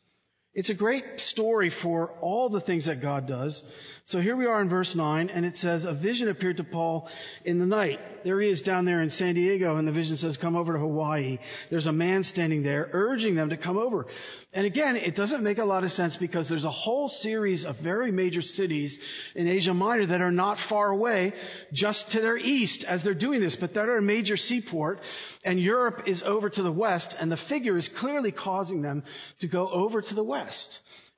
It's 0.52 0.68
a 0.68 0.74
great 0.74 1.20
story 1.20 1.70
for 1.70 2.10
all 2.20 2.48
the 2.48 2.60
things 2.60 2.86
that 2.86 3.00
God 3.00 3.26
does. 3.26 3.62
So 4.04 4.20
here 4.20 4.34
we 4.34 4.46
are 4.46 4.60
in 4.60 4.68
verse 4.68 4.96
9, 4.96 5.30
and 5.30 5.46
it 5.46 5.56
says, 5.56 5.84
A 5.84 5.92
vision 5.92 6.28
appeared 6.28 6.56
to 6.56 6.64
Paul 6.64 7.08
in 7.44 7.60
the 7.60 7.66
night. 7.66 8.24
There 8.24 8.40
he 8.40 8.48
is 8.48 8.60
down 8.60 8.84
there 8.84 9.00
in 9.00 9.08
San 9.08 9.36
Diego, 9.36 9.76
and 9.76 9.86
the 9.86 9.92
vision 9.92 10.16
says, 10.16 10.36
Come 10.36 10.56
over 10.56 10.72
to 10.72 10.78
Hawaii. 10.80 11.38
There's 11.70 11.86
a 11.86 11.92
man 11.92 12.24
standing 12.24 12.64
there 12.64 12.90
urging 12.92 13.36
them 13.36 13.50
to 13.50 13.56
come 13.56 13.78
over. 13.78 14.08
And 14.52 14.66
again, 14.66 14.96
it 14.96 15.14
doesn't 15.14 15.44
make 15.44 15.58
a 15.58 15.64
lot 15.64 15.84
of 15.84 15.92
sense 15.92 16.16
because 16.16 16.48
there's 16.48 16.64
a 16.64 16.70
whole 16.70 17.08
series 17.08 17.64
of 17.64 17.76
very 17.76 18.10
major 18.10 18.42
cities 18.42 18.98
in 19.36 19.46
Asia 19.46 19.72
Minor 19.72 20.06
that 20.06 20.20
are 20.20 20.32
not 20.32 20.58
far 20.58 20.90
away, 20.90 21.34
just 21.72 22.10
to 22.10 22.20
their 22.20 22.36
east 22.36 22.82
as 22.82 23.04
they're 23.04 23.14
doing 23.14 23.40
this, 23.40 23.54
but 23.54 23.74
that 23.74 23.88
are 23.88 23.98
a 23.98 24.02
major 24.02 24.36
seaport, 24.36 24.98
and 25.44 25.60
Europe 25.60 26.02
is 26.06 26.24
over 26.24 26.50
to 26.50 26.62
the 26.64 26.72
west, 26.72 27.14
and 27.20 27.30
the 27.30 27.36
figure 27.36 27.76
is 27.76 27.88
clearly 27.88 28.32
causing 28.32 28.82
them 28.82 29.04
to 29.38 29.46
go 29.46 29.68
over 29.68 30.02
to 30.02 30.14
the 30.16 30.24
west. 30.24 30.39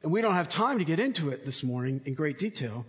And 0.02 0.10
we 0.10 0.20
don't 0.20 0.34
have 0.34 0.48
time 0.48 0.78
to 0.78 0.84
get 0.84 0.98
into 0.98 1.30
it 1.30 1.44
this 1.44 1.62
morning 1.62 2.00
in 2.06 2.14
great 2.14 2.38
detail. 2.38 2.84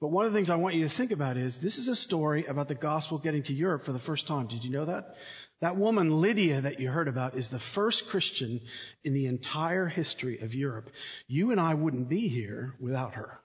But 0.00 0.08
one 0.08 0.26
of 0.26 0.32
the 0.32 0.36
things 0.36 0.50
I 0.50 0.56
want 0.56 0.74
you 0.74 0.84
to 0.84 0.90
think 0.90 1.12
about 1.12 1.36
is 1.36 1.58
this 1.58 1.78
is 1.78 1.88
a 1.88 1.96
story 1.96 2.44
about 2.46 2.68
the 2.68 2.74
gospel 2.74 3.18
getting 3.18 3.44
to 3.44 3.54
Europe 3.54 3.84
for 3.84 3.92
the 3.92 3.98
first 3.98 4.26
time. 4.26 4.46
Did 4.48 4.64
you 4.64 4.70
know 4.70 4.86
that? 4.86 5.14
That 5.60 5.76
woman, 5.76 6.20
Lydia, 6.20 6.62
that 6.62 6.80
you 6.80 6.90
heard 6.90 7.08
about, 7.08 7.34
is 7.34 7.48
the 7.48 7.58
first 7.58 8.08
Christian 8.08 8.60
in 9.04 9.14
the 9.14 9.26
entire 9.26 9.86
history 9.86 10.40
of 10.40 10.54
Europe. 10.54 10.90
You 11.28 11.50
and 11.50 11.60
I 11.60 11.74
wouldn't 11.74 12.10
be 12.10 12.28
here 12.28 12.74
without 12.78 13.14
her. 13.14 13.40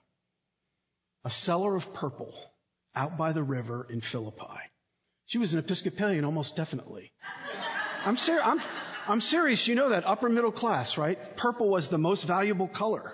A 1.24 1.30
seller 1.30 1.76
of 1.76 1.94
purple 1.94 2.34
out 2.96 3.18
by 3.18 3.32
the 3.32 3.44
river 3.44 3.88
in 3.90 4.02
Philippi. 4.02 4.60
She 5.28 5.38
was 5.38 5.54
an 5.54 5.60
Episcopalian, 5.60 6.26
almost 6.26 6.58
definitely. 6.58 7.14
I'm, 8.04 8.18
ser- 8.18 8.42
I'm, 8.44 8.60
I'm 9.08 9.22
serious. 9.22 9.68
You 9.68 9.76
know 9.76 9.90
that 9.90 10.06
upper 10.06 10.30
middle 10.30 10.52
class, 10.52 10.98
right? 10.98 11.38
Purple 11.38 11.70
was 11.70 11.90
the 11.90 11.98
most 11.98 12.24
valuable 12.24 12.68
color. 12.68 13.14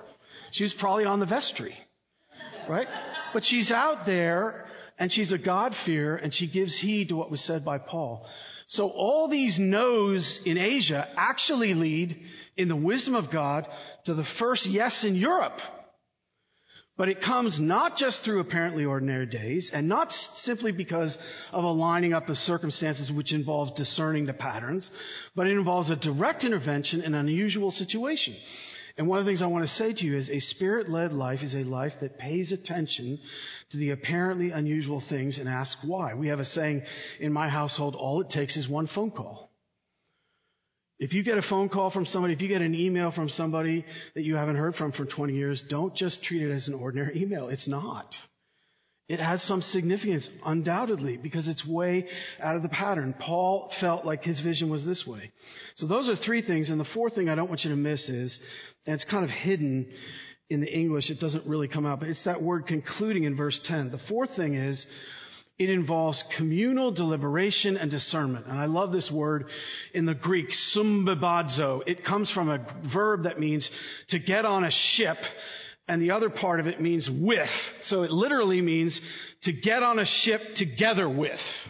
She 0.51 0.63
was 0.63 0.73
probably 0.73 1.05
on 1.05 1.19
the 1.19 1.25
vestry, 1.25 1.77
right? 2.67 2.87
But 3.33 3.43
she's 3.43 3.71
out 3.71 4.05
there 4.05 4.67
and 4.99 5.11
she's 5.11 5.31
a 5.31 5.37
God-fearer 5.37 6.15
and 6.15 6.33
she 6.33 6.47
gives 6.47 6.77
heed 6.77 7.09
to 7.09 7.15
what 7.15 7.31
was 7.31 7.41
said 7.41 7.63
by 7.63 7.77
Paul. 7.77 8.27
So 8.67 8.89
all 8.89 9.27
these 9.27 9.59
no's 9.59 10.41
in 10.45 10.57
Asia 10.57 11.07
actually 11.15 11.73
lead 11.73 12.25
in 12.57 12.67
the 12.67 12.75
wisdom 12.75 13.15
of 13.15 13.29
God 13.29 13.67
to 14.05 14.13
the 14.13 14.23
first 14.23 14.65
yes 14.65 15.03
in 15.03 15.15
Europe. 15.15 15.61
But 16.97 17.09
it 17.09 17.21
comes 17.21 17.59
not 17.59 17.97
just 17.97 18.23
through 18.23 18.39
apparently 18.39 18.83
ordinary 18.83 19.27
days 19.27 19.69
and 19.69 19.87
not 19.87 20.11
simply 20.11 20.71
because 20.71 21.17
of 21.53 21.63
a 21.63 21.71
lining 21.71 22.13
up 22.13 22.27
of 22.27 22.39
circumstances 22.39 23.11
which 23.11 23.33
involves 23.33 23.71
discerning 23.73 24.25
the 24.25 24.33
patterns, 24.33 24.89
but 25.35 25.45
it 25.45 25.51
involves 25.51 25.91
a 25.91 25.95
direct 25.95 26.43
intervention 26.43 27.01
in 27.01 27.13
an 27.13 27.27
unusual 27.27 27.69
situation. 27.71 28.35
And 28.97 29.07
one 29.07 29.19
of 29.19 29.25
the 29.25 29.29
things 29.29 29.43
I 29.43 29.47
want 29.47 29.63
to 29.63 29.71
say 29.71 29.93
to 29.93 30.05
you 30.07 30.15
is 30.15 30.31
a 30.31 30.39
spirit-led 30.39 31.13
life 31.13 31.43
is 31.43 31.53
a 31.53 31.63
life 31.63 31.99
that 31.99 32.17
pays 32.17 32.51
attention 32.51 33.19
to 33.69 33.77
the 33.77 33.91
apparently 33.91 34.49
unusual 34.49 34.99
things 34.99 35.37
and 35.37 35.47
asks 35.47 35.83
why. 35.83 36.15
We 36.15 36.29
have 36.29 36.39
a 36.39 36.45
saying 36.45 36.81
in 37.19 37.31
my 37.31 37.47
household, 37.47 37.95
all 37.95 38.21
it 38.21 38.31
takes 38.31 38.57
is 38.57 38.67
one 38.67 38.87
phone 38.87 39.11
call. 39.11 39.51
If 40.99 41.13
you 41.13 41.21
get 41.21 41.37
a 41.37 41.43
phone 41.43 41.69
call 41.69 41.89
from 41.91 42.05
somebody, 42.05 42.33
if 42.33 42.41
you 42.41 42.47
get 42.47 42.63
an 42.63 42.73
email 42.73 43.11
from 43.11 43.29
somebody 43.29 43.85
that 44.15 44.23
you 44.23 44.35
haven't 44.35 44.55
heard 44.55 44.75
from 44.75 44.91
for 44.91 45.05
20 45.05 45.33
years, 45.33 45.61
don't 45.61 45.93
just 45.93 46.23
treat 46.23 46.41
it 46.41 46.51
as 46.51 46.67
an 46.67 46.73
ordinary 46.73 47.21
email. 47.21 47.49
It's 47.49 47.67
not. 47.67 48.19
It 49.07 49.19
has 49.21 49.41
some 49.41 49.61
significance, 49.61 50.29
undoubtedly, 50.45 51.15
because 51.15 51.47
it's 51.47 51.65
way 51.65 52.09
out 52.41 52.57
of 52.57 52.63
the 52.63 52.69
pattern. 52.69 53.13
Paul 53.17 53.69
felt 53.69 54.05
like 54.05 54.25
his 54.25 54.39
vision 54.39 54.69
was 54.69 54.85
this 54.85 55.07
way. 55.07 55.31
So 55.75 55.85
those 55.85 56.09
are 56.09 56.15
three 56.15 56.41
things. 56.41 56.71
And 56.71 56.79
the 56.79 56.85
fourth 56.85 57.15
thing 57.15 57.29
I 57.29 57.35
don't 57.35 57.47
want 57.47 57.63
you 57.63 57.69
to 57.69 57.77
miss 57.77 58.09
is, 58.09 58.41
and 58.85 58.95
it's 58.95 59.05
kind 59.05 59.23
of 59.23 59.31
hidden 59.31 59.93
in 60.49 60.61
the 60.61 60.73
English, 60.73 61.11
it 61.11 61.19
doesn't 61.19 61.45
really 61.45 61.67
come 61.67 61.85
out, 61.85 61.99
but 61.99 62.09
it's 62.09 62.23
that 62.23 62.41
word 62.41 62.67
concluding 62.67 63.23
in 63.23 63.35
verse 63.35 63.59
10. 63.59 63.91
The 63.91 63.97
fourth 63.97 64.35
thing 64.35 64.55
is, 64.55 64.87
it 65.59 65.69
involves 65.69 66.23
communal 66.23 66.91
deliberation 66.91 67.77
and 67.77 67.89
discernment. 67.89 68.45
And 68.45 68.59
I 68.59 68.65
love 68.65 68.91
this 68.91 69.11
word 69.11 69.49
in 69.93 70.05
the 70.05 70.13
Greek, 70.13 70.51
sumbibadzo. 70.51 71.81
It 71.87 72.03
comes 72.03 72.29
from 72.29 72.49
a 72.49 72.59
verb 72.81 73.23
that 73.23 73.39
means 73.39 73.71
to 74.09 74.19
get 74.19 74.45
on 74.45 74.63
a 74.63 74.69
ship 74.69 75.25
and 75.87 76.01
the 76.01 76.11
other 76.11 76.29
part 76.29 76.59
of 76.59 76.67
it 76.67 76.81
means 76.81 77.09
with. 77.09 77.77
So 77.81 78.03
it 78.03 78.11
literally 78.11 78.61
means 78.61 79.01
to 79.41 79.51
get 79.51 79.83
on 79.83 79.99
a 79.99 80.05
ship 80.05 80.55
together 80.55 81.07
with. 81.07 81.67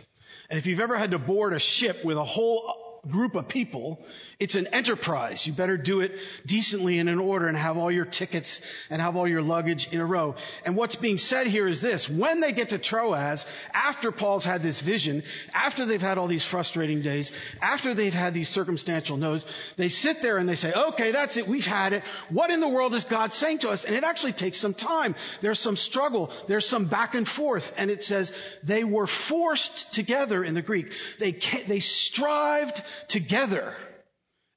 And 0.50 0.58
if 0.58 0.65
you've 0.65 0.79
ever 0.79 0.98
had 0.98 1.12
to 1.12 1.20
board 1.20 1.53
a 1.53 1.60
ship 1.60 2.03
with 2.03 2.17
a 2.17 2.24
whole 2.24 2.87
group 3.10 3.36
of 3.36 3.48
people, 3.48 4.00
it's 4.40 4.56
an 4.56 4.68
enterprise. 4.68 5.46
You 5.48 5.54
better 5.54 5.78
do 5.78 6.02
it 6.02 6.12
decently 6.46 7.00
and 7.00 7.10
in 7.10 7.20
order 7.20 7.48
and 7.48 7.58
have 7.58 7.78
all 7.78 7.92
your 7.92 8.06
tickets 8.06 8.62
and 8.90 9.02
have 9.02 9.16
all 9.16 9.28
your 9.28 9.42
luggage 9.42 9.90
in 9.92 10.00
a 10.00 10.06
row. 10.06 10.36
And 10.64 10.76
what's 10.76 10.96
being 10.96 11.18
said 11.18 11.48
here 11.48 11.68
is 11.68 11.82
this. 11.82 12.08
When 12.08 12.40
they 12.40 12.52
get 12.52 12.70
to 12.70 12.78
Troas, 12.78 13.46
after 13.74 14.12
Paul's 14.12 14.46
had 14.46 14.62
this 14.62 14.80
vision, 14.80 15.24
after 15.54 15.86
they've 15.86 16.02
had 16.02 16.18
all 16.18 16.28
these 16.28 16.44
frustrating 16.44 17.02
days, 17.02 17.32
after 17.62 17.94
they've 17.94 18.14
had 18.14 18.34
these 18.34 18.50
circumstantial 18.50 19.18
no's, 19.18 19.48
they 19.76 19.90
sit 19.90 20.22
there 20.22 20.38
and 20.38 20.48
they 20.48 20.56
say, 20.56 20.72
okay, 20.72 21.12
that's 21.12 21.38
it. 21.38 21.48
We've 21.48 21.66
had 21.66 21.94
it. 21.94 22.04
What 22.30 22.52
in 22.52 22.60
the 22.60 22.68
world 22.68 22.94
is 22.94 23.06
God 23.06 23.32
saying 23.32 23.60
to 23.60 23.70
us? 23.70 23.86
And 23.86 23.96
it 23.96 24.04
actually 24.04 24.34
takes 24.34 24.60
some 24.60 24.74
time. 24.76 25.16
There's 25.42 25.60
some 25.60 25.78
struggle. 25.78 26.32
There's 26.48 26.66
some 26.66 26.86
back 26.86 27.16
and 27.16 27.28
forth. 27.28 27.74
And 27.78 27.90
it 27.90 28.04
says 28.04 28.32
they 28.64 28.84
were 28.84 29.08
forced 29.08 29.92
together 29.94 30.44
in 30.44 30.54
the 30.54 30.62
Greek. 30.62 30.94
They, 31.18 31.32
they 31.32 31.80
strived 31.80 32.84
together 33.08 33.75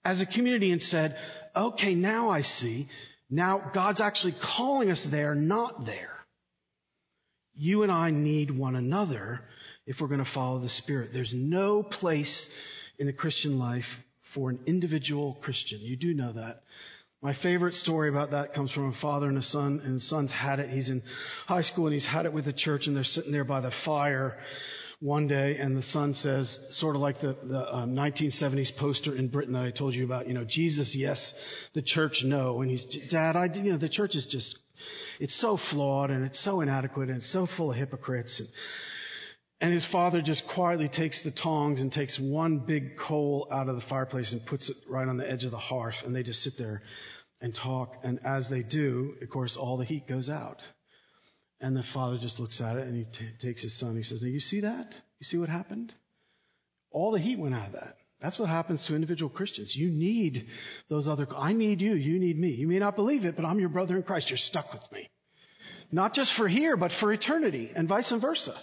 as 0.04 0.20
a 0.20 0.26
community 0.26 0.70
and 0.72 0.82
said, 0.82 1.18
okay, 1.54 1.94
now 1.94 2.30
I 2.30 2.40
see. 2.40 2.88
Now 3.28 3.58
God's 3.72 4.00
actually 4.00 4.32
calling 4.32 4.90
us 4.90 5.04
there, 5.04 5.34
not 5.34 5.84
there. 5.86 6.10
You 7.54 7.82
and 7.82 7.92
I 7.92 8.10
need 8.10 8.50
one 8.50 8.76
another 8.76 9.42
if 9.86 10.00
we're 10.00 10.08
going 10.08 10.18
to 10.18 10.24
follow 10.24 10.58
the 10.58 10.68
Spirit. 10.68 11.12
There's 11.12 11.34
no 11.34 11.82
place 11.82 12.48
in 12.98 13.06
the 13.06 13.12
Christian 13.12 13.58
life 13.58 14.02
for 14.22 14.50
an 14.50 14.60
individual 14.66 15.34
Christian. 15.40 15.80
You 15.80 15.96
do 15.96 16.14
know 16.14 16.32
that. 16.32 16.62
My 17.22 17.34
favorite 17.34 17.74
story 17.74 18.08
about 18.08 18.30
that 18.30 18.54
comes 18.54 18.70
from 18.70 18.88
a 18.88 18.94
father 18.94 19.28
and 19.28 19.36
a 19.36 19.42
son, 19.42 19.82
and 19.84 19.96
the 19.96 20.00
son's 20.00 20.32
had 20.32 20.58
it. 20.58 20.70
He's 20.70 20.88
in 20.88 21.02
high 21.46 21.60
school 21.60 21.86
and 21.86 21.92
he's 21.92 22.06
had 22.06 22.24
it 22.24 22.32
with 22.32 22.46
the 22.46 22.52
church, 22.52 22.86
and 22.86 22.96
they're 22.96 23.04
sitting 23.04 23.32
there 23.32 23.44
by 23.44 23.60
the 23.60 23.70
fire 23.70 24.38
one 25.00 25.28
day, 25.28 25.56
and 25.56 25.74
the 25.74 25.82
son 25.82 26.12
says, 26.12 26.60
sort 26.70 26.94
of 26.94 27.00
like 27.00 27.20
the, 27.20 27.34
the 27.42 27.74
um, 27.74 27.94
1970s 27.94 28.76
poster 28.76 29.14
in 29.16 29.28
Britain 29.28 29.54
that 29.54 29.62
I 29.62 29.70
told 29.70 29.94
you 29.94 30.04
about, 30.04 30.28
you 30.28 30.34
know, 30.34 30.44
Jesus, 30.44 30.94
yes, 30.94 31.34
the 31.72 31.80
church, 31.80 32.22
no. 32.22 32.60
And 32.60 32.70
he's, 32.70 32.84
Dad, 32.84 33.34
I, 33.34 33.46
you 33.46 33.72
know, 33.72 33.78
the 33.78 33.88
church 33.88 34.14
is 34.14 34.26
just, 34.26 34.58
it's 35.18 35.32
so 35.32 35.56
flawed 35.56 36.10
and 36.10 36.26
it's 36.26 36.38
so 36.38 36.60
inadequate 36.60 37.08
and 37.08 37.18
it's 37.18 37.26
so 37.26 37.46
full 37.46 37.70
of 37.70 37.78
hypocrites. 37.78 38.40
And, 38.40 38.48
and 39.62 39.72
his 39.72 39.86
father 39.86 40.20
just 40.20 40.46
quietly 40.46 40.88
takes 40.88 41.22
the 41.22 41.30
tongs 41.30 41.80
and 41.80 41.90
takes 41.90 42.18
one 42.18 42.58
big 42.58 42.98
coal 42.98 43.48
out 43.50 43.70
of 43.70 43.76
the 43.76 43.82
fireplace 43.82 44.32
and 44.32 44.44
puts 44.44 44.68
it 44.68 44.76
right 44.86 45.08
on 45.08 45.16
the 45.16 45.28
edge 45.30 45.44
of 45.44 45.50
the 45.50 45.58
hearth. 45.58 46.04
And 46.04 46.14
they 46.14 46.22
just 46.22 46.42
sit 46.42 46.58
there 46.58 46.82
and 47.40 47.54
talk. 47.54 47.96
And 48.02 48.20
as 48.24 48.50
they 48.50 48.62
do, 48.62 49.16
of 49.22 49.30
course, 49.30 49.56
all 49.56 49.78
the 49.78 49.84
heat 49.86 50.06
goes 50.06 50.28
out. 50.28 50.62
And 51.60 51.76
the 51.76 51.82
father 51.82 52.18
just 52.18 52.40
looks 52.40 52.60
at 52.60 52.76
it 52.76 52.86
and 52.86 52.96
he 52.96 53.04
t- 53.04 53.26
takes 53.38 53.62
his 53.62 53.74
son. 53.74 53.96
He 53.96 54.02
says, 54.02 54.22
Now 54.22 54.28
you 54.28 54.40
see 54.40 54.60
that? 54.60 54.98
You 55.18 55.24
see 55.26 55.38
what 55.38 55.48
happened? 55.50 55.92
All 56.90 57.10
the 57.10 57.18
heat 57.18 57.38
went 57.38 57.54
out 57.54 57.66
of 57.68 57.72
that. 57.72 57.96
That's 58.20 58.38
what 58.38 58.48
happens 58.48 58.84
to 58.86 58.94
individual 58.94 59.30
Christians. 59.30 59.74
You 59.76 59.90
need 59.90 60.48
those 60.88 61.08
other, 61.08 61.26
I 61.36 61.52
need 61.52 61.80
you, 61.80 61.94
you 61.94 62.18
need 62.18 62.38
me. 62.38 62.48
You 62.50 62.68
may 62.68 62.78
not 62.78 62.96
believe 62.96 63.24
it, 63.24 63.36
but 63.36 63.44
I'm 63.44 63.60
your 63.60 63.68
brother 63.70 63.96
in 63.96 64.02
Christ. 64.02 64.30
You're 64.30 64.36
stuck 64.36 64.72
with 64.72 64.90
me. 64.92 65.08
not 65.92 66.14
just 66.14 66.32
for 66.32 66.46
here, 66.48 66.76
but 66.76 66.92
for 66.92 67.12
eternity 67.12 67.72
and 67.74 67.88
vice 67.88 68.10
versa. 68.10 68.54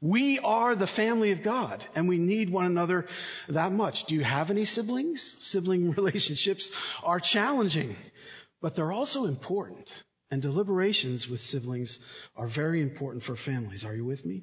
We 0.00 0.38
are 0.38 0.74
the 0.76 0.86
family 0.86 1.32
of 1.32 1.42
God 1.42 1.84
and 1.94 2.08
we 2.08 2.18
need 2.18 2.50
one 2.50 2.66
another 2.66 3.06
that 3.48 3.72
much. 3.72 4.04
Do 4.04 4.14
you 4.14 4.24
have 4.24 4.50
any 4.50 4.64
siblings? 4.64 5.36
Sibling 5.40 5.90
relationships 5.96 6.70
are 7.02 7.20
challenging, 7.20 7.96
but 8.60 8.74
they're 8.74 8.92
also 8.92 9.24
important. 9.24 9.88
And 10.30 10.42
deliberations 10.42 11.28
with 11.28 11.40
siblings 11.40 12.00
are 12.36 12.48
very 12.48 12.82
important 12.82 13.22
for 13.22 13.36
families. 13.36 13.84
Are 13.84 13.94
you 13.94 14.04
with 14.04 14.26
me? 14.26 14.42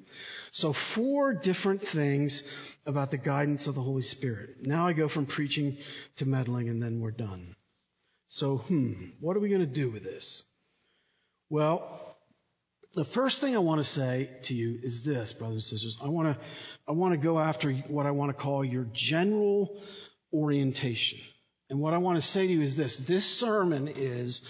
So 0.51 0.71
four 0.71 1.33
different 1.33 1.85
things 1.85 2.43
about 2.85 3.11
the 3.11 3.17
guidance 3.17 3.67
of 3.67 3.75
the 3.75 3.81
Holy 3.81 4.01
Spirit. 4.01 4.65
Now 4.65 4.87
I 4.87 4.93
go 4.93 5.09
from 5.09 5.25
preaching 5.25 5.77
to 6.17 6.25
meddling 6.25 6.69
and 6.69 6.81
then 6.81 7.01
we're 7.01 7.11
done. 7.11 7.55
So, 8.27 8.57
hmm, 8.57 8.93
what 9.19 9.35
are 9.35 9.41
we 9.41 9.49
going 9.49 9.61
to 9.61 9.67
do 9.67 9.91
with 9.91 10.03
this? 10.03 10.43
Well, 11.49 12.15
the 12.95 13.05
first 13.05 13.41
thing 13.41 13.55
I 13.55 13.59
want 13.59 13.79
to 13.79 13.87
say 13.87 14.29
to 14.43 14.55
you 14.55 14.79
is 14.81 15.03
this, 15.03 15.33
brothers 15.33 15.71
and 15.71 15.79
sisters. 15.79 15.97
I 16.01 16.07
want 16.07 16.33
to, 16.33 16.43
I 16.87 16.93
want 16.93 17.13
to 17.13 17.17
go 17.17 17.39
after 17.39 17.71
what 17.71 18.05
I 18.05 18.11
want 18.11 18.29
to 18.29 18.41
call 18.41 18.63
your 18.63 18.85
general 18.93 19.81
orientation. 20.33 21.19
And 21.69 21.79
what 21.79 21.93
I 21.93 21.97
want 21.97 22.21
to 22.21 22.27
say 22.27 22.47
to 22.47 22.53
you 22.53 22.61
is 22.61 22.75
this. 22.75 22.97
This 22.97 23.25
sermon 23.25 23.87
is 23.87 24.41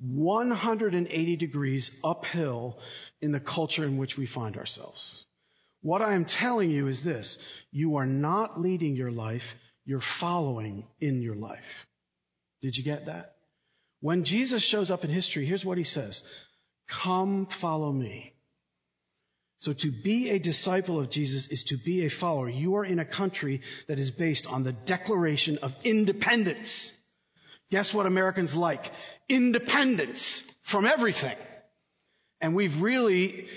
180 0.00 1.36
degrees 1.36 1.90
uphill 2.02 2.78
in 3.20 3.32
the 3.32 3.40
culture 3.40 3.84
in 3.84 3.96
which 3.96 4.16
we 4.16 4.26
find 4.26 4.56
ourselves. 4.56 5.24
What 5.82 6.02
I 6.02 6.14
am 6.14 6.24
telling 6.24 6.70
you 6.70 6.88
is 6.88 7.02
this. 7.02 7.38
You 7.70 7.96
are 7.96 8.06
not 8.06 8.60
leading 8.60 8.96
your 8.96 9.10
life. 9.10 9.54
You're 9.84 10.00
following 10.00 10.86
in 11.00 11.22
your 11.22 11.36
life. 11.36 11.86
Did 12.62 12.76
you 12.76 12.84
get 12.84 13.06
that? 13.06 13.36
When 14.00 14.24
Jesus 14.24 14.62
shows 14.62 14.90
up 14.90 15.04
in 15.04 15.10
history, 15.10 15.46
here's 15.46 15.64
what 15.64 15.78
he 15.78 15.84
says. 15.84 16.22
Come 16.88 17.46
follow 17.46 17.92
me. 17.92 18.34
So 19.58 19.74
to 19.74 19.92
be 19.92 20.30
a 20.30 20.38
disciple 20.38 20.98
of 20.98 21.10
Jesus 21.10 21.48
is 21.48 21.64
to 21.64 21.76
be 21.76 22.04
a 22.04 22.10
follower. 22.10 22.48
You 22.48 22.76
are 22.76 22.84
in 22.84 22.98
a 22.98 23.04
country 23.04 23.60
that 23.88 23.98
is 23.98 24.10
based 24.10 24.46
on 24.46 24.64
the 24.64 24.72
declaration 24.72 25.58
of 25.58 25.74
independence. 25.84 26.94
Guess 27.70 27.94
what 27.94 28.06
Americans 28.06 28.54
like? 28.54 28.90
Independence 29.28 30.42
from 30.62 30.86
everything. 30.86 31.36
And 32.40 32.54
we've 32.54 32.80
really, 32.80 33.48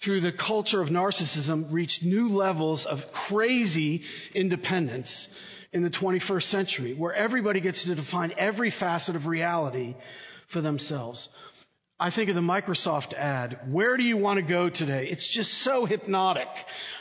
through 0.00 0.20
the 0.20 0.32
culture 0.32 0.80
of 0.80 0.88
narcissism, 0.88 1.70
reached 1.70 2.02
new 2.02 2.30
levels 2.30 2.86
of 2.86 3.12
crazy 3.12 4.04
independence 4.34 5.28
in 5.72 5.82
the 5.82 5.90
21st 5.90 6.42
century, 6.42 6.94
where 6.94 7.14
everybody 7.14 7.60
gets 7.60 7.84
to 7.84 7.94
define 7.94 8.32
every 8.36 8.70
facet 8.70 9.14
of 9.14 9.26
reality 9.26 9.94
for 10.48 10.60
themselves. 10.60 11.28
I 12.02 12.08
think 12.08 12.30
of 12.30 12.34
the 12.34 12.40
Microsoft 12.40 13.12
ad. 13.12 13.58
Where 13.68 13.98
do 13.98 14.02
you 14.02 14.16
want 14.16 14.38
to 14.38 14.42
go 14.42 14.70
today? 14.70 15.08
It's 15.10 15.26
just 15.26 15.52
so 15.52 15.84
hypnotic. 15.84 16.48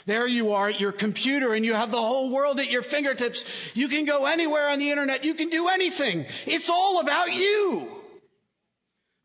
There 0.05 0.27
you 0.27 0.51
are 0.53 0.67
at 0.67 0.81
your 0.81 0.91
computer 0.91 1.53
and 1.53 1.63
you 1.63 1.73
have 1.73 1.89
the 1.89 2.01
whole 2.01 2.31
world 2.31 2.59
at 2.59 2.69
your 2.69 2.81
fingertips. 2.81 3.45
You 3.73 3.87
can 3.87 4.03
go 4.03 4.25
anywhere 4.25 4.67
on 4.67 4.77
the 4.77 4.91
internet. 4.91 5.23
You 5.23 5.35
can 5.35 5.49
do 5.49 5.69
anything. 5.69 6.25
It's 6.45 6.69
all 6.69 6.99
about 6.99 7.31
you. 7.31 7.87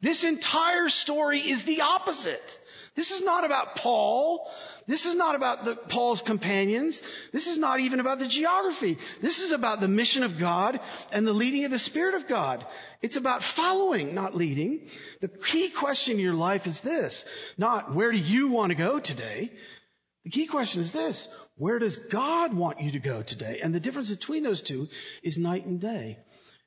This 0.01 0.23
entire 0.23 0.89
story 0.91 1.41
is 1.41 1.65
the 1.65 1.81
opposite. 1.81 2.61
This 2.95 3.11
is 3.11 3.23
not 3.23 3.45
about 3.45 3.77
Paul. 3.77 4.51
This 4.87 5.07
is 5.07 5.15
not 5.15 5.35
about 5.35 5.65
the, 5.65 5.75
Paul's 5.75 6.21
companions. 6.21 7.03
This 7.33 7.47
is 7.47 7.59
not 7.59 7.81
even 7.81 8.01
about 8.01 8.19
the 8.19 8.29
geography. 8.29 8.99
This 9.21 9.41
is 9.41 9.51
about 9.51 9.81
the 9.81 9.89
mission 9.89 10.23
of 10.23 10.39
God 10.39 10.81
and 11.13 11.27
the 11.27 11.33
leading 11.33 11.65
of 11.65 11.71
the 11.71 11.79
Spirit 11.79 12.15
of 12.15 12.29
God. 12.29 12.65
It's 13.03 13.17
about 13.17 13.43
following, 13.43 14.15
not 14.15 14.35
leading. 14.35 14.89
The 15.21 15.29
key 15.29 15.69
question 15.71 16.15
in 16.15 16.21
your 16.21 16.35
life 16.35 16.67
is 16.67 16.81
this. 16.81 17.25
Not 17.59 17.95
where 17.95 18.13
do 18.13 18.19
you 18.19 18.49
want 18.49 18.71
to 18.71 18.77
go 18.77 18.99
today? 18.99 19.51
The 20.25 20.31
key 20.31 20.47
question 20.47 20.81
is 20.81 20.93
this. 20.93 21.29
Where 21.57 21.79
does 21.79 21.97
God 21.97 22.55
want 22.55 22.81
you 22.81 22.93
to 22.93 22.99
go 22.99 23.23
today? 23.23 23.61
And 23.63 23.75
the 23.75 23.81
difference 23.81 24.11
between 24.11 24.43
those 24.43 24.63
two 24.63 24.89
is 25.23 25.37
night 25.37 25.67
and 25.67 25.81
day. 25.81 26.19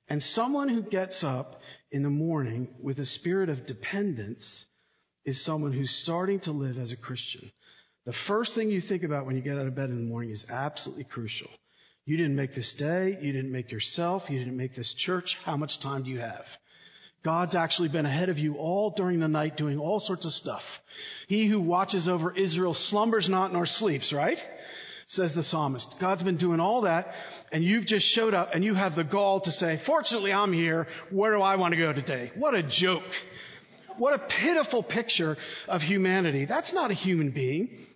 And 0.10 0.22
someone 0.22 0.70
who 0.70 0.82
gets 0.82 1.24
up 1.24 1.62
in 1.92 2.04
the 2.04 2.10
morning 2.10 2.70
with 2.82 3.00
a 3.00 3.06
spirit 3.06 3.50
of 3.50 3.66
dependence 3.66 4.66
is 5.27 5.41
someone 5.41 5.74
who's 5.74 5.91
starting 5.91 6.39
to 6.39 6.53
live 6.53 6.79
as 6.79 6.93
a 6.93 6.96
Christian. 6.96 7.51
The 8.05 8.13
first 8.13 8.55
thing 8.55 8.72
you 8.72 8.79
think 8.79 9.03
about 9.03 9.25
when 9.25 9.36
you 9.36 9.41
get 9.41 9.57
out 9.57 9.67
of 9.67 9.75
bed 9.75 9.89
in 9.89 9.98
the 9.98 10.10
morning 10.10 10.29
is 10.29 10.50
absolutely 10.50 11.03
crucial. 11.03 11.50
You 12.05 12.15
didn't 12.15 12.38
make 12.38 12.53
this 12.53 12.72
day. 12.72 13.17
You 13.22 13.34
didn't 13.34 13.51
make 13.51 13.74
yourself. 13.74 14.29
You 14.29 14.39
didn't 14.39 14.55
make 14.55 14.74
this 14.74 14.93
church. 14.93 15.38
How 15.43 15.57
much 15.57 15.81
time 15.81 16.03
do 16.03 16.10
you 16.10 16.19
have? 16.19 16.48
God's 17.24 17.55
actually 17.55 17.89
been 17.89 18.06
ahead 18.06 18.30
of 18.30 18.39
you 18.39 18.56
all 18.56 18.91
during 18.91 19.19
the 19.19 19.28
night 19.28 19.58
doing 19.58 19.78
all 19.78 19.99
sorts 19.99 20.25
of 20.25 20.32
stuff. 20.32 20.82
He 21.28 21.45
who 21.45 21.60
watches 21.60 22.08
over 22.08 22.34
Israel 22.34 22.73
slumbers 22.73 23.28
not 23.28 23.52
nor 23.52 23.65
sleeps, 23.65 24.13
right? 24.13 24.41
Says 25.08 25.34
the 25.34 25.43
psalmist. 25.43 25.99
God's 25.99 26.23
been 26.23 26.38
doing 26.38 26.62
all 26.62 26.82
that 26.82 27.13
and 27.52 27.65
you've 27.65 27.86
just 27.86 28.08
showed 28.08 28.34
up 28.34 28.56
and 28.56 28.63
you 28.63 28.75
have 28.75 28.95
the 28.95 29.04
gall 29.04 29.41
to 29.41 29.52
say, 29.52 29.75
fortunately 29.75 30.32
I'm 30.32 30.54
here. 30.54 30.88
Where 31.10 31.34
do 31.34 31.41
I 31.41 31.58
want 31.58 31.73
to 31.73 31.78
go 31.78 31.91
today? 31.91 32.32
What 32.36 32.56
a 32.56 32.63
joke. 32.63 33.04
What 33.97 34.13
a 34.13 34.19
pitiful 34.19 34.83
picture 34.83 35.38
of 35.67 35.81
humanity. 35.81 36.45
That's 36.45 36.73
not 36.73 36.91
a 36.91 36.93
human 36.95 37.31
being. 37.31 37.88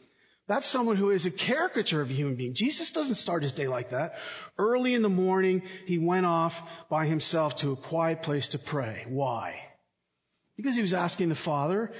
That's 0.47 0.65
someone 0.65 0.97
who 0.97 1.11
is 1.11 1.25
a 1.25 1.31
caricature 1.31 2.01
of 2.01 2.09
a 2.09 2.13
human 2.13 2.35
being. 2.35 2.53
Jesus 2.55 2.91
doesn't 2.91 3.15
start 3.15 3.43
his 3.43 3.53
day 3.53 3.67
like 3.67 3.91
that. 3.91 4.15
Early 4.57 4.93
in 4.93 5.01
the 5.01 5.09
morning, 5.09 5.61
he 5.85 5.97
went 5.97 6.25
off 6.25 6.61
by 6.89 7.05
himself 7.05 7.57
to 7.57 7.71
a 7.71 7.77
quiet 7.77 8.21
place 8.21 8.49
to 8.49 8.59
pray. 8.59 9.05
Why? 9.07 9.61
Because 10.57 10.75
he 10.75 10.81
was 10.81 10.93
asking 10.93 11.29
the 11.29 11.35
Father 11.35 11.93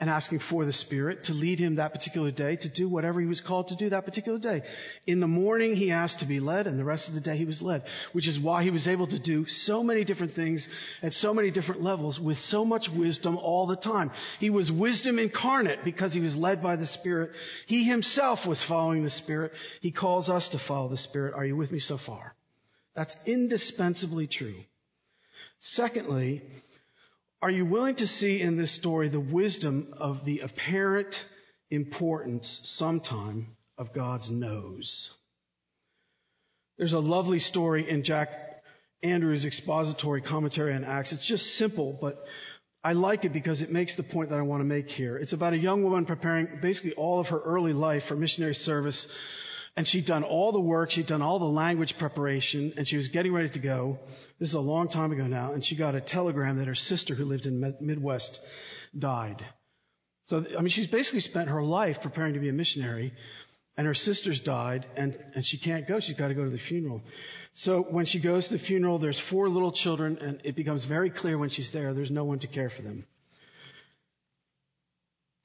and 0.00 0.10
asking 0.10 0.40
for 0.40 0.64
the 0.64 0.72
Spirit 0.72 1.24
to 1.24 1.34
lead 1.34 1.60
him 1.60 1.76
that 1.76 1.92
particular 1.92 2.32
day 2.32 2.56
to 2.56 2.68
do 2.68 2.88
whatever 2.88 3.20
he 3.20 3.26
was 3.26 3.40
called 3.40 3.68
to 3.68 3.76
do 3.76 3.90
that 3.90 4.04
particular 4.04 4.38
day. 4.38 4.62
In 5.06 5.20
the 5.20 5.28
morning, 5.28 5.76
he 5.76 5.92
asked 5.92 6.18
to 6.18 6.24
be 6.24 6.40
led, 6.40 6.66
and 6.66 6.78
the 6.78 6.84
rest 6.84 7.08
of 7.08 7.14
the 7.14 7.20
day 7.20 7.36
he 7.36 7.44
was 7.44 7.62
led, 7.62 7.84
which 8.12 8.26
is 8.26 8.38
why 8.38 8.64
he 8.64 8.70
was 8.70 8.88
able 8.88 9.06
to 9.06 9.20
do 9.20 9.46
so 9.46 9.84
many 9.84 10.02
different 10.02 10.32
things 10.32 10.68
at 11.00 11.12
so 11.12 11.32
many 11.32 11.52
different 11.52 11.82
levels 11.82 12.18
with 12.18 12.40
so 12.40 12.64
much 12.64 12.90
wisdom 12.90 13.36
all 13.36 13.66
the 13.66 13.76
time. 13.76 14.10
He 14.40 14.50
was 14.50 14.70
wisdom 14.72 15.20
incarnate 15.20 15.84
because 15.84 16.12
he 16.12 16.20
was 16.20 16.36
led 16.36 16.60
by 16.60 16.74
the 16.74 16.86
Spirit. 16.86 17.32
He 17.66 17.84
himself 17.84 18.46
was 18.46 18.62
following 18.62 19.04
the 19.04 19.10
Spirit. 19.10 19.52
He 19.80 19.92
calls 19.92 20.28
us 20.28 20.48
to 20.50 20.58
follow 20.58 20.88
the 20.88 20.96
Spirit. 20.96 21.34
Are 21.34 21.46
you 21.46 21.54
with 21.54 21.70
me 21.70 21.78
so 21.78 21.98
far? 21.98 22.34
That's 22.94 23.16
indispensably 23.26 24.26
true. 24.26 24.64
Secondly, 25.60 26.42
are 27.44 27.50
you 27.50 27.66
willing 27.66 27.96
to 27.96 28.06
see 28.06 28.40
in 28.40 28.56
this 28.56 28.70
story 28.70 29.10
the 29.10 29.20
wisdom 29.20 29.92
of 29.98 30.24
the 30.24 30.38
apparent 30.40 31.26
importance 31.70 32.62
sometime 32.64 33.48
of 33.76 33.92
God's 33.92 34.30
no's? 34.30 35.12
There's 36.78 36.94
a 36.94 36.98
lovely 36.98 37.40
story 37.40 37.86
in 37.86 38.02
Jack 38.02 38.30
Andrews' 39.02 39.44
expository 39.44 40.22
commentary 40.22 40.72
on 40.72 40.84
Acts. 40.84 41.12
It's 41.12 41.26
just 41.26 41.56
simple, 41.56 41.92
but 42.00 42.26
I 42.82 42.94
like 42.94 43.26
it 43.26 43.34
because 43.34 43.60
it 43.60 43.70
makes 43.70 43.94
the 43.94 44.02
point 44.02 44.30
that 44.30 44.38
I 44.38 44.42
want 44.42 44.62
to 44.62 44.64
make 44.64 44.88
here. 44.88 45.18
It's 45.18 45.34
about 45.34 45.52
a 45.52 45.58
young 45.58 45.82
woman 45.82 46.06
preparing 46.06 46.48
basically 46.62 46.94
all 46.94 47.20
of 47.20 47.28
her 47.28 47.38
early 47.38 47.74
life 47.74 48.04
for 48.04 48.16
missionary 48.16 48.54
service 48.54 49.06
and 49.76 49.86
she'd 49.86 50.06
done 50.06 50.22
all 50.22 50.52
the 50.52 50.60
work, 50.60 50.92
she'd 50.92 51.06
done 51.06 51.22
all 51.22 51.38
the 51.38 51.44
language 51.44 51.98
preparation, 51.98 52.74
and 52.76 52.86
she 52.86 52.96
was 52.96 53.08
getting 53.08 53.32
ready 53.32 53.48
to 53.50 53.58
go. 53.58 53.98
This 54.38 54.50
is 54.50 54.54
a 54.54 54.60
long 54.60 54.88
time 54.88 55.10
ago 55.12 55.26
now, 55.26 55.52
and 55.52 55.64
she 55.64 55.74
got 55.74 55.94
a 55.94 56.00
telegram 56.00 56.58
that 56.58 56.68
her 56.68 56.76
sister 56.76 57.14
who 57.14 57.24
lived 57.24 57.46
in 57.46 57.74
Midwest 57.80 58.40
died. 58.96 59.44
So, 60.26 60.44
I 60.56 60.60
mean, 60.60 60.68
she's 60.68 60.86
basically 60.86 61.20
spent 61.20 61.50
her 61.50 61.62
life 61.62 62.02
preparing 62.02 62.34
to 62.34 62.40
be 62.40 62.48
a 62.48 62.52
missionary, 62.52 63.14
and 63.76 63.86
her 63.86 63.94
sister's 63.94 64.40
died, 64.40 64.86
and, 64.96 65.18
and 65.34 65.44
she 65.44 65.58
can't 65.58 65.88
go. 65.88 65.98
She's 65.98 66.16
got 66.16 66.28
to 66.28 66.34
go 66.34 66.44
to 66.44 66.50
the 66.50 66.58
funeral. 66.58 67.02
So 67.52 67.82
when 67.82 68.06
she 68.06 68.20
goes 68.20 68.46
to 68.48 68.54
the 68.54 68.58
funeral, 68.58 68.98
there's 68.98 69.18
four 69.18 69.48
little 69.48 69.72
children, 69.72 70.18
and 70.20 70.40
it 70.44 70.54
becomes 70.54 70.84
very 70.84 71.10
clear 71.10 71.36
when 71.36 71.50
she's 71.50 71.72
there, 71.72 71.92
there's 71.92 72.12
no 72.12 72.24
one 72.24 72.38
to 72.40 72.46
care 72.46 72.70
for 72.70 72.82
them. 72.82 73.04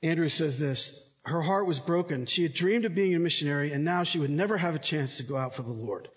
Andrew 0.02 0.30
says 0.30 0.60
this, 0.60 0.94
her 1.24 1.42
heart 1.42 1.68
was 1.68 1.80
broken. 1.80 2.26
She 2.26 2.44
had 2.44 2.54
dreamed 2.54 2.86
of 2.86 2.96
being 2.96 3.16
a 3.16 3.20
missionary 3.20 3.72
and 3.72 3.84
now 3.84 4.04
she 4.04 4.20
would 4.20 4.30
never 4.30 4.58
have 4.58 4.76
a 4.76 4.80
chance 4.80 5.18
to 5.18 5.24
go 5.24 5.38
out 5.38 5.56
for 5.56 5.64
the 5.64 5.72
Lord. 5.72 6.08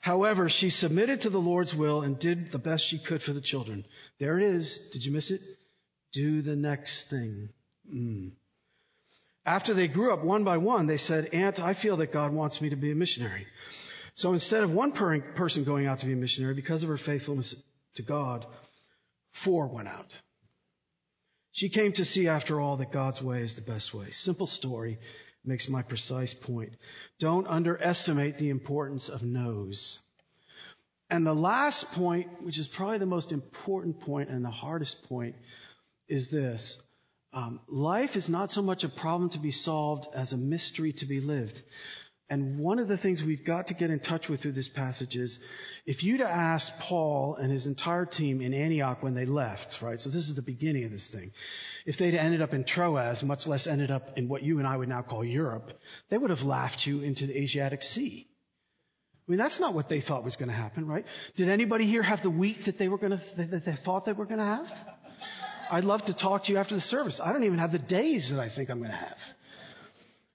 However, 0.00 0.48
she 0.48 0.70
submitted 0.70 1.22
to 1.22 1.30
the 1.30 1.40
Lord's 1.40 1.74
will 1.74 2.02
and 2.02 2.18
did 2.18 2.50
the 2.50 2.58
best 2.58 2.86
she 2.86 2.98
could 2.98 3.22
for 3.22 3.32
the 3.32 3.40
children. 3.40 3.84
There 4.18 4.38
it 4.38 4.44
is. 4.44 4.78
Did 4.92 5.04
you 5.04 5.12
miss 5.12 5.30
it? 5.30 5.42
Do 6.12 6.42
the 6.42 6.56
next 6.56 7.10
thing. 7.10 7.50
Mm. 7.92 8.32
After 9.44 9.74
they 9.74 9.88
grew 9.88 10.12
up 10.12 10.24
one 10.24 10.44
by 10.44 10.56
one, 10.56 10.86
they 10.86 10.96
said, 10.96 11.30
Aunt, 11.32 11.60
I 11.60 11.74
feel 11.74 11.98
that 11.98 12.12
God 12.12 12.32
wants 12.32 12.60
me 12.60 12.70
to 12.70 12.76
be 12.76 12.90
a 12.90 12.94
missionary. 12.94 13.46
So 14.14 14.32
instead 14.32 14.62
of 14.62 14.72
one 14.72 14.92
per- 14.92 15.20
person 15.20 15.64
going 15.64 15.86
out 15.86 15.98
to 15.98 16.06
be 16.06 16.12
a 16.12 16.16
missionary, 16.16 16.54
because 16.54 16.82
of 16.82 16.88
her 16.88 16.96
faithfulness 16.96 17.54
to 17.94 18.02
God, 18.02 18.46
four 19.32 19.66
went 19.66 19.88
out. 19.88 20.14
She 21.52 21.68
came 21.68 21.92
to 21.92 22.04
see, 22.04 22.28
after 22.28 22.60
all, 22.60 22.76
that 22.76 22.92
God's 22.92 23.20
way 23.20 23.42
is 23.42 23.56
the 23.56 23.62
best 23.62 23.92
way. 23.92 24.10
Simple 24.10 24.46
story 24.46 24.98
makes 25.44 25.68
my 25.68 25.82
precise 25.82 26.34
point. 26.34 26.74
Don't 27.18 27.46
underestimate 27.46 28.38
the 28.38 28.50
importance 28.50 29.08
of 29.08 29.22
no's. 29.22 29.98
And 31.08 31.26
the 31.26 31.34
last 31.34 31.90
point, 31.92 32.42
which 32.42 32.58
is 32.58 32.68
probably 32.68 32.98
the 32.98 33.06
most 33.06 33.32
important 33.32 34.00
point 34.00 34.30
and 34.30 34.44
the 34.44 34.50
hardest 34.50 35.02
point, 35.08 35.34
is 36.08 36.30
this. 36.30 36.80
Um, 37.32 37.60
life 37.68 38.16
is 38.16 38.28
not 38.28 38.50
so 38.50 38.62
much 38.62 38.84
a 38.84 38.88
problem 38.88 39.30
to 39.30 39.38
be 39.38 39.50
solved 39.50 40.06
as 40.14 40.32
a 40.32 40.36
mystery 40.36 40.92
to 40.94 41.06
be 41.06 41.20
lived. 41.20 41.62
And 42.30 42.60
one 42.60 42.78
of 42.78 42.86
the 42.86 42.96
things 42.96 43.24
we've 43.24 43.44
got 43.44 43.66
to 43.66 43.74
get 43.74 43.90
in 43.90 43.98
touch 43.98 44.28
with 44.28 44.40
through 44.40 44.52
this 44.52 44.68
passage 44.68 45.16
is, 45.16 45.40
if 45.84 46.04
you'd 46.04 46.20
asked 46.20 46.78
Paul 46.78 47.34
and 47.34 47.50
his 47.50 47.66
entire 47.66 48.06
team 48.06 48.40
in 48.40 48.54
Antioch 48.54 49.02
when 49.02 49.14
they 49.14 49.24
left, 49.24 49.82
right? 49.82 50.00
So 50.00 50.10
this 50.10 50.28
is 50.28 50.36
the 50.36 50.42
beginning 50.42 50.84
of 50.84 50.92
this 50.92 51.08
thing. 51.08 51.32
If 51.86 51.96
they'd 51.96 52.14
ended 52.14 52.40
up 52.40 52.54
in 52.54 52.62
Troas, 52.62 53.24
much 53.24 53.48
less 53.48 53.66
ended 53.66 53.90
up 53.90 54.16
in 54.16 54.28
what 54.28 54.44
you 54.44 54.60
and 54.60 54.68
I 54.68 54.76
would 54.76 54.88
now 54.88 55.02
call 55.02 55.24
Europe, 55.24 55.80
they 56.08 56.18
would 56.18 56.30
have 56.30 56.44
laughed 56.44 56.86
you 56.86 57.00
into 57.00 57.26
the 57.26 57.36
Asiatic 57.36 57.82
Sea. 57.82 58.28
I 59.26 59.30
mean, 59.30 59.38
that's 59.38 59.58
not 59.58 59.74
what 59.74 59.88
they 59.88 60.00
thought 60.00 60.22
was 60.22 60.36
going 60.36 60.50
to 60.50 60.54
happen, 60.54 60.86
right? 60.86 61.06
Did 61.34 61.48
anybody 61.48 61.86
here 61.86 62.02
have 62.02 62.22
the 62.22 62.30
week 62.30 62.64
that 62.66 62.78
they 62.78 62.86
were 62.86 62.98
going 62.98 63.18
to, 63.18 63.36
that 63.46 63.64
they 63.64 63.72
thought 63.72 64.04
they 64.04 64.12
were 64.12 64.26
going 64.26 64.38
to 64.38 64.44
have? 64.44 64.72
I'd 65.68 65.84
love 65.84 66.04
to 66.04 66.12
talk 66.12 66.44
to 66.44 66.52
you 66.52 66.58
after 66.58 66.76
the 66.76 66.80
service. 66.80 67.20
I 67.20 67.32
don't 67.32 67.44
even 67.44 67.58
have 67.58 67.72
the 67.72 67.78
days 67.78 68.30
that 68.30 68.38
I 68.40 68.48
think 68.48 68.70
I'm 68.70 68.78
going 68.78 68.92
to 68.92 68.96
have. 68.96 69.18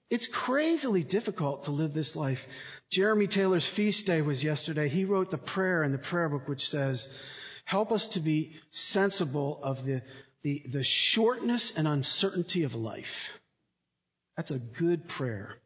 It's 0.08 0.28
crazily 0.28 1.02
difficult 1.02 1.64
to 1.64 1.72
live 1.72 1.92
this 1.92 2.14
life. 2.14 2.46
Jeremy 2.90 3.26
Taylor's 3.26 3.66
feast 3.66 4.06
day 4.06 4.22
was 4.22 4.42
yesterday. 4.42 4.88
He 4.88 5.04
wrote 5.04 5.30
the 5.30 5.38
prayer 5.38 5.82
in 5.82 5.92
the 5.92 5.98
prayer 5.98 6.28
book 6.28 6.46
which 6.46 6.68
says, 6.68 7.08
help 7.64 7.90
us 7.90 8.06
to 8.08 8.20
be 8.20 8.54
sensible 8.70 9.58
of 9.62 9.84
the, 9.84 10.02
the, 10.42 10.62
the 10.68 10.84
shortness 10.84 11.72
and 11.76 11.88
uncertainty 11.88 12.62
of 12.62 12.74
life. 12.74 13.32
That's 14.36 14.52
a 14.52 14.58
good 14.58 15.08
prayer. 15.08 15.56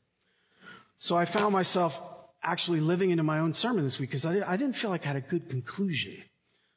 So 0.97 1.17
I 1.17 1.27
found 1.27 1.53
myself 1.53 2.01
actually 2.43 2.81
living 2.81 3.11
into 3.11 3.23
my 3.23 3.41
own 3.41 3.53
sermon 3.53 3.85
this 3.85 3.99
week 3.99 4.11
because 4.11 4.25
I, 4.25 4.41
I 4.51 4.57
didn't 4.57 4.77
feel 4.77 4.91
like 4.91 5.05
I 5.05 5.09
had 5.09 5.17
a 5.17 5.21
good 5.21 5.51
conclusion. 5.51 6.17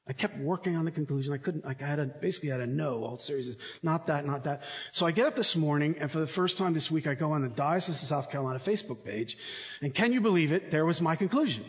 I 0.06 0.12
kept 0.12 0.38
working 0.38 0.76
on 0.76 0.84
the 0.84 0.92
conclusion. 0.92 1.32
I 1.32 1.38
couldn't, 1.38 1.64
like 1.64 1.82
I 1.82 1.88
had 1.88 2.00
a, 2.00 2.06
basically 2.06 2.50
had 2.50 2.60
a 2.60 2.68
no 2.68 3.06
all 3.06 3.18
series 3.18 3.56
not 3.82 4.08
that, 4.08 4.26
not 4.26 4.44
that. 4.44 4.64
So 4.92 5.06
I 5.06 5.12
get 5.12 5.28
up 5.28 5.36
this 5.38 5.56
morning 5.56 5.96
and 6.00 6.12
for 6.12 6.20
the 6.20 6.28
first 6.28 6.58
time 6.58 6.74
this 6.74 6.92
week 6.92 7.08
I 7.08 7.14
go 7.14 7.32
on 7.32 7.42
the 7.42 7.48
Diocese 7.48 8.02
of 8.02 8.08
South 8.10 8.30
Carolina 8.30 8.60
Facebook 8.60 9.06
page 9.06 9.38
and 9.82 9.94
can 9.94 10.12
you 10.12 10.20
believe 10.20 10.52
it? 10.52 10.72
There 10.72 10.86
was 10.86 11.00
my 11.00 11.16
conclusion. 11.16 11.64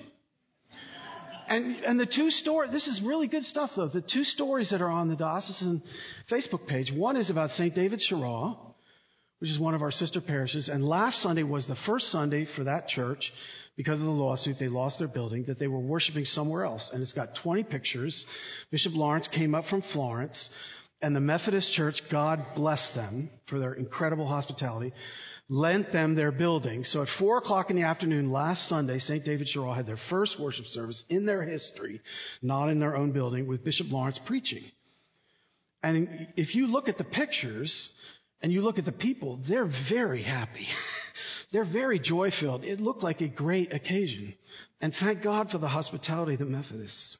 And, 1.47 1.85
and 1.85 2.01
the 2.01 2.07
two 2.07 2.31
stories, 2.31 2.71
this 2.71 2.89
is 2.89 3.03
really 3.03 3.29
good 3.29 3.45
stuff 3.45 3.77
though. 3.77 3.87
The 3.87 4.01
two 4.01 4.25
stories 4.25 4.71
that 4.71 4.83
are 4.83 4.91
on 4.91 5.09
the 5.09 5.17
Diocesan 5.17 5.83
Facebook 6.29 6.67
page, 6.67 6.91
one 6.91 7.17
is 7.17 7.31
about 7.31 7.53
St. 7.53 7.73
David 7.73 8.01
Cheraw, 8.01 8.74
which 9.39 9.51
is 9.51 9.59
one 9.59 9.75
of 9.75 9.83
our 9.83 9.91
sister 9.91 10.21
parishes, 10.21 10.69
and 10.69 10.87
last 10.87 11.21
Sunday 11.21 11.43
was 11.43 11.67
the 11.67 11.75
first 11.75 12.09
Sunday 12.09 12.45
for 12.45 12.65
that 12.65 12.89
church 12.89 13.33
because 13.77 14.01
of 14.01 14.07
the 14.07 14.13
lawsuit, 14.13 14.59
they 14.59 14.69
lost 14.69 14.99
their 14.99 15.09
building, 15.09 15.45
that 15.45 15.59
they 15.59 15.67
were 15.67 15.81
worshiping 15.81 16.25
somewhere 16.25 16.65
else. 16.65 16.91
And 16.93 17.03
it's 17.03 17.13
got 17.13 17.35
20 17.35 17.65
pictures. 17.65 18.25
Bishop 18.71 18.95
Lawrence 18.95 19.29
came 19.29 19.55
up 19.55 19.67
from 19.67 19.83
Florence, 19.83 20.51
and 21.03 21.15
the 21.15 21.21
Methodist 21.21 21.73
Church, 21.73 22.09
God 22.09 22.45
bless 22.55 22.93
them 22.93 23.31
for 23.47 23.59
their 23.59 23.75
incredible 23.75 24.27
hospitality, 24.27 24.93
lent 25.49 25.91
them 25.91 26.15
their 26.15 26.31
building. 26.31 26.85
So 26.85 27.03
at 27.03 27.09
four 27.09 27.39
o'clock 27.39 27.71
in 27.71 27.77
the 27.77 27.83
afternoon 27.83 28.31
last 28.31 28.69
Sunday, 28.69 28.99
St. 28.99 29.25
David 29.25 29.49
Cheraw 29.49 29.75
had 29.75 29.87
their 29.87 29.97
first 29.97 30.39
worship 30.39 30.67
service 30.67 31.05
in 31.09 31.27
their 31.27 31.43
history, 31.43 32.01
not 32.43 32.69
in 32.69 32.79
their 32.79 32.97
own 32.97 33.11
building, 33.11 33.47
with 33.47 33.65
Bishop 33.65 33.91
Lawrence 33.91 34.19
preaching. 34.19 34.65
And 35.83 36.29
if 36.37 36.55
you 36.55 36.69
look 36.69 36.89
at 36.89 36.97
the 36.97 37.05
pictures 37.05 37.91
and 38.45 38.53
you 38.53 38.61
look 38.61 38.79
at 38.79 38.85
the 38.85 38.93
people, 38.93 39.39
they're 39.43 39.65
very 39.65 40.21
happy. 40.21 40.69
They're 41.51 41.65
very 41.65 41.99
joy 41.99 42.31
filled. 42.31 42.63
It 42.63 42.79
looked 42.79 43.03
like 43.03 43.23
a 43.23 43.27
great 43.27 43.73
occasion. 43.73 44.35
And 44.83 44.95
thank 44.95 45.23
God 45.23 45.51
for 45.51 45.57
the 45.57 45.69
hospitality 45.69 46.35
of 46.35 46.41
the 46.41 46.45
Methodists. 46.45 47.17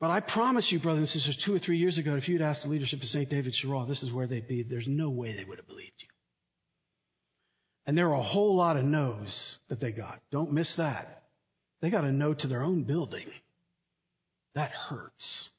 But 0.00 0.10
I 0.10 0.20
promise 0.20 0.72
you, 0.72 0.78
brothers 0.78 1.00
and 1.00 1.08
sisters, 1.10 1.36
two 1.36 1.54
or 1.54 1.58
three 1.58 1.76
years 1.76 1.98
ago, 1.98 2.16
if 2.16 2.26
you'd 2.26 2.40
asked 2.40 2.62
the 2.62 2.70
leadership 2.70 3.02
of 3.02 3.08
St. 3.08 3.28
David 3.28 3.52
Cheraw, 3.52 3.86
this 3.86 4.02
is 4.02 4.10
where 4.10 4.26
they'd 4.26 4.48
be, 4.48 4.62
there's 4.62 4.88
no 4.88 5.10
way 5.10 5.34
they 5.34 5.44
would 5.44 5.58
have 5.58 5.68
believed 5.68 6.00
you. 6.00 6.08
And 7.84 7.98
there 7.98 8.08
are 8.08 8.18
a 8.18 8.22
whole 8.22 8.56
lot 8.56 8.78
of 8.78 8.84
no's 8.84 9.58
that 9.68 9.80
they 9.80 9.92
got. 9.92 10.20
Don't 10.30 10.52
miss 10.52 10.76
that. 10.76 11.24
They 11.82 11.90
got 11.90 12.04
a 12.04 12.12
no 12.12 12.32
to 12.32 12.46
their 12.46 12.62
own 12.62 12.84
building. 12.84 13.26
That 14.54 14.70
hurts. 14.70 15.50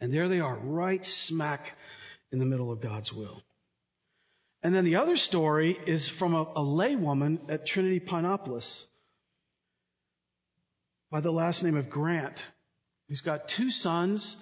And 0.00 0.14
there 0.14 0.28
they 0.28 0.38
are, 0.38 0.56
right 0.56 1.04
smack 1.04 1.76
in 2.32 2.38
the 2.38 2.44
middle 2.44 2.70
of 2.70 2.80
God's 2.80 3.12
will. 3.12 3.42
And 4.62 4.74
then 4.74 4.84
the 4.84 4.96
other 4.96 5.16
story 5.16 5.78
is 5.86 6.08
from 6.08 6.34
a, 6.34 6.42
a 6.42 6.60
laywoman 6.60 7.50
at 7.50 7.66
Trinity 7.66 8.00
Pinopolis 8.00 8.84
by 11.10 11.20
the 11.20 11.32
last 11.32 11.62
name 11.62 11.76
of 11.76 11.90
Grant, 11.90 12.46
who's 13.08 13.22
got 13.22 13.48
two 13.48 13.70
sons 13.70 14.36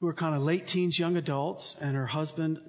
who 0.00 0.08
are 0.08 0.14
kind 0.14 0.34
of 0.34 0.42
late 0.42 0.66
teens, 0.66 0.98
young 0.98 1.16
adults, 1.16 1.76
and 1.80 1.94
her 1.94 2.06
husband 2.06 2.60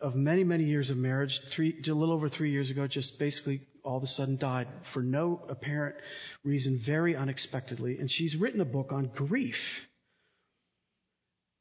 of 0.00 0.14
many, 0.14 0.44
many 0.44 0.64
years 0.64 0.90
of 0.90 0.96
marriage, 0.96 1.40
three, 1.48 1.74
a 1.86 1.92
little 1.92 2.14
over 2.14 2.28
three 2.28 2.50
years 2.50 2.70
ago, 2.70 2.86
just 2.86 3.18
basically 3.18 3.62
all 3.82 3.96
of 3.96 4.02
a 4.02 4.06
sudden 4.06 4.36
died 4.36 4.68
for 4.82 5.02
no 5.02 5.42
apparent 5.48 5.96
reason, 6.44 6.78
very 6.78 7.16
unexpectedly. 7.16 7.98
And 7.98 8.10
she's 8.10 8.36
written 8.36 8.60
a 8.60 8.66
book 8.66 8.92
on 8.92 9.06
grief. 9.06 9.86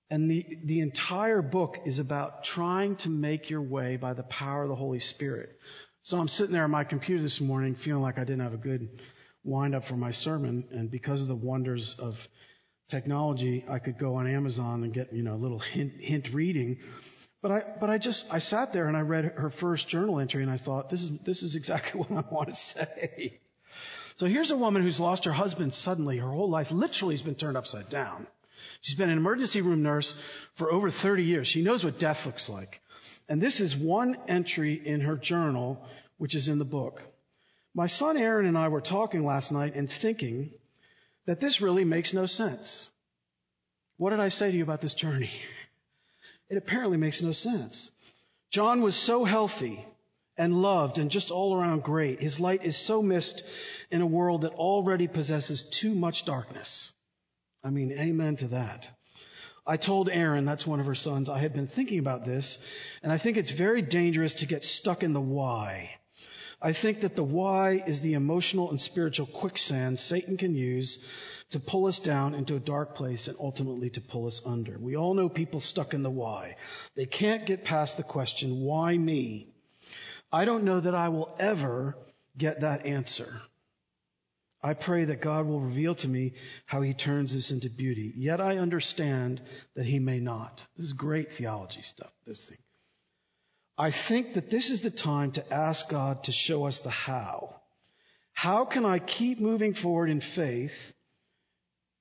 And 0.09 0.31
the, 0.31 0.45
the 0.63 0.79
entire 0.79 1.41
book 1.41 1.79
is 1.85 1.99
about 1.99 2.43
trying 2.43 2.95
to 2.97 3.09
make 3.09 3.49
your 3.49 3.61
way 3.61 3.97
by 3.97 4.13
the 4.13 4.23
power 4.23 4.63
of 4.63 4.69
the 4.69 4.75
Holy 4.75 5.01
Spirit. 5.01 5.59
So 6.03 6.17
I'm 6.17 6.29
sitting 6.29 6.53
there 6.53 6.63
on 6.63 6.71
my 6.71 6.85
computer 6.85 7.21
this 7.21 7.41
morning 7.41 7.75
feeling 7.75 8.01
like 8.01 8.17
I 8.17 8.23
didn't 8.23 8.43
have 8.43 8.53
a 8.53 8.57
good 8.57 9.01
wind 9.43 9.75
up 9.75 9.83
for 9.83 9.97
my 9.97 10.11
sermon. 10.11 10.65
And 10.71 10.89
because 10.89 11.21
of 11.21 11.27
the 11.27 11.35
wonders 11.35 11.95
of 11.95 12.25
technology, 12.87 13.65
I 13.67 13.79
could 13.79 13.97
go 13.97 14.15
on 14.15 14.27
Amazon 14.27 14.83
and 14.83 14.93
get, 14.93 15.11
you 15.11 15.23
know, 15.23 15.35
a 15.35 15.41
little 15.41 15.59
hint, 15.59 15.93
hint 15.99 16.33
reading. 16.33 16.79
But 17.41 17.51
I, 17.51 17.63
but 17.79 17.89
I 17.89 17.97
just, 17.97 18.25
I 18.31 18.39
sat 18.39 18.71
there 18.71 18.87
and 18.87 18.95
I 18.95 19.01
read 19.01 19.25
her 19.25 19.49
first 19.49 19.89
journal 19.89 20.19
entry 20.19 20.41
and 20.41 20.51
I 20.51 20.57
thought, 20.57 20.89
this 20.89 21.03
is, 21.03 21.11
this 21.19 21.43
is 21.43 21.55
exactly 21.55 21.99
what 22.07 22.11
I 22.11 22.33
want 22.33 22.47
to 22.49 22.55
say. 22.55 23.39
So 24.15 24.25
here's 24.25 24.51
a 24.51 24.57
woman 24.57 24.81
who's 24.81 24.99
lost 24.99 25.25
her 25.25 25.33
husband 25.33 25.73
suddenly. 25.73 26.17
Her 26.17 26.31
whole 26.31 26.49
life 26.49 26.71
literally 26.71 27.15
has 27.15 27.21
been 27.21 27.35
turned 27.35 27.57
upside 27.57 27.89
down. 27.89 28.25
She's 28.81 28.97
been 28.97 29.09
an 29.09 29.17
emergency 29.17 29.61
room 29.61 29.83
nurse 29.83 30.13
for 30.55 30.71
over 30.71 30.89
30 30.89 31.23
years. 31.23 31.47
She 31.47 31.61
knows 31.61 31.83
what 31.83 31.99
death 31.99 32.25
looks 32.25 32.49
like. 32.49 32.81
And 33.29 33.41
this 33.41 33.59
is 33.59 33.75
one 33.75 34.17
entry 34.27 34.73
in 34.73 35.01
her 35.01 35.17
journal, 35.17 35.85
which 36.17 36.35
is 36.35 36.47
in 36.49 36.59
the 36.59 36.65
book. 36.65 37.01
My 37.73 37.87
son 37.87 38.17
Aaron 38.17 38.45
and 38.45 38.57
I 38.57 38.69
were 38.69 38.81
talking 38.81 39.25
last 39.25 39.51
night 39.51 39.75
and 39.75 39.89
thinking 39.89 40.51
that 41.25 41.39
this 41.39 41.61
really 41.61 41.83
makes 41.83 42.13
no 42.13 42.25
sense. 42.25 42.89
What 43.97 44.11
did 44.11 44.19
I 44.19 44.29
say 44.29 44.51
to 44.51 44.57
you 44.57 44.63
about 44.63 44.81
this 44.81 44.95
journey? 44.95 45.31
It 46.49 46.55
apparently 46.55 46.95
makes 46.95 47.21
no 47.21 47.33
sense. 47.33 47.91
John 48.51 48.81
was 48.81 48.95
so 48.95 49.25
healthy 49.25 49.85
and 50.37 50.61
loved 50.61 50.97
and 50.97 51.11
just 51.11 51.29
all 51.29 51.53
around 51.53 51.83
great. 51.83 52.21
His 52.21 52.39
light 52.39 52.63
is 52.63 52.77
so 52.77 53.01
missed 53.01 53.43
in 53.91 54.01
a 54.01 54.05
world 54.05 54.43
that 54.43 54.53
already 54.53 55.07
possesses 55.07 55.63
too 55.63 55.93
much 55.93 56.23
darkness. 56.23 56.93
I 57.67 57.69
mean, 57.69 57.91
amen 57.91 58.37
to 58.37 58.47
that. 58.49 58.89
I 59.65 59.75
told 59.75 60.07
Aaron, 60.07 60.45
that's 60.45 60.65
one 60.65 60.79
of 60.79 60.85
her 60.85 60.95
sons, 60.95 61.27
I 61.27 61.39
had 61.39 61.51
been 61.51 61.67
thinking 61.67 61.99
about 61.99 62.23
this, 62.23 62.59
and 63.03 63.11
I 63.11 63.17
think 63.17 63.35
it's 63.35 63.51
very 63.51 63.81
dangerous 63.81 64.35
to 64.35 64.45
get 64.45 64.63
stuck 64.63 65.03
in 65.03 65.11
the 65.11 65.19
why. 65.19 65.89
I 66.61 66.71
think 66.71 67.01
that 67.01 67.17
the 67.17 67.25
why 67.25 67.83
is 67.85 67.99
the 67.99 68.13
emotional 68.13 68.69
and 68.69 68.79
spiritual 68.79 69.25
quicksand 69.25 69.99
Satan 69.99 70.37
can 70.37 70.55
use 70.55 70.99
to 71.49 71.59
pull 71.59 71.87
us 71.87 71.99
down 71.99 72.35
into 72.35 72.55
a 72.55 72.61
dark 72.61 72.95
place 72.95 73.27
and 73.27 73.35
ultimately 73.37 73.89
to 73.89 74.01
pull 74.01 74.27
us 74.27 74.41
under. 74.45 74.79
We 74.79 74.95
all 74.95 75.13
know 75.13 75.27
people 75.27 75.59
stuck 75.59 75.93
in 75.93 76.03
the 76.03 76.09
why. 76.09 76.55
They 76.95 77.05
can't 77.05 77.45
get 77.45 77.65
past 77.65 77.97
the 77.97 78.03
question, 78.03 78.61
why 78.61 78.97
me? 78.97 79.49
I 80.31 80.45
don't 80.45 80.63
know 80.63 80.79
that 80.79 80.95
I 80.95 81.09
will 81.09 81.35
ever 81.37 81.97
get 82.37 82.61
that 82.61 82.85
answer. 82.85 83.41
I 84.61 84.73
pray 84.73 85.05
that 85.05 85.21
God 85.21 85.45
will 85.45 85.61
reveal 85.61 85.95
to 85.95 86.07
me 86.07 86.33
how 86.65 86.81
he 86.81 86.93
turns 86.93 87.33
this 87.33 87.51
into 87.51 87.69
beauty. 87.69 88.13
Yet 88.15 88.41
I 88.41 88.57
understand 88.57 89.41
that 89.75 89.85
he 89.85 89.99
may 89.99 90.19
not. 90.19 90.65
This 90.75 90.87
is 90.87 90.93
great 90.93 91.31
theology 91.31 91.83
stuff, 91.83 92.11
this 92.25 92.45
thing. 92.45 92.57
I 93.77 93.91
think 93.91 94.33
that 94.33 94.49
this 94.49 94.71
is 94.71 94.81
the 94.81 94.89
time 94.89 95.33
to 95.33 95.53
ask 95.53 95.87
God 95.87 96.23
to 96.23 96.31
show 96.31 96.65
us 96.65 96.79
the 96.79 96.89
how. 96.89 97.55
How 98.33 98.65
can 98.65 98.85
I 98.85 98.99
keep 98.99 99.39
moving 99.39 99.73
forward 99.73 100.09
in 100.09 100.21
faith 100.21 100.93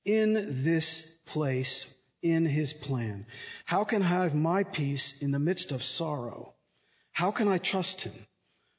in 0.05 0.63
this 0.65 1.07
place, 1.27 1.85
in 2.23 2.47
his 2.47 2.73
plan? 2.73 3.27
How 3.67 3.85
can 3.85 4.03
I 4.03 4.07
have 4.07 4.35
my 4.35 4.65
peace 4.65 5.15
in 5.21 5.31
the 5.31 5.39
midst 5.39 5.73
of 5.73 5.83
sorrow? 5.83 6.55
How 7.13 7.31
can 7.31 7.49
I 7.49 7.59
trust 7.59 8.01
him? 8.03 8.15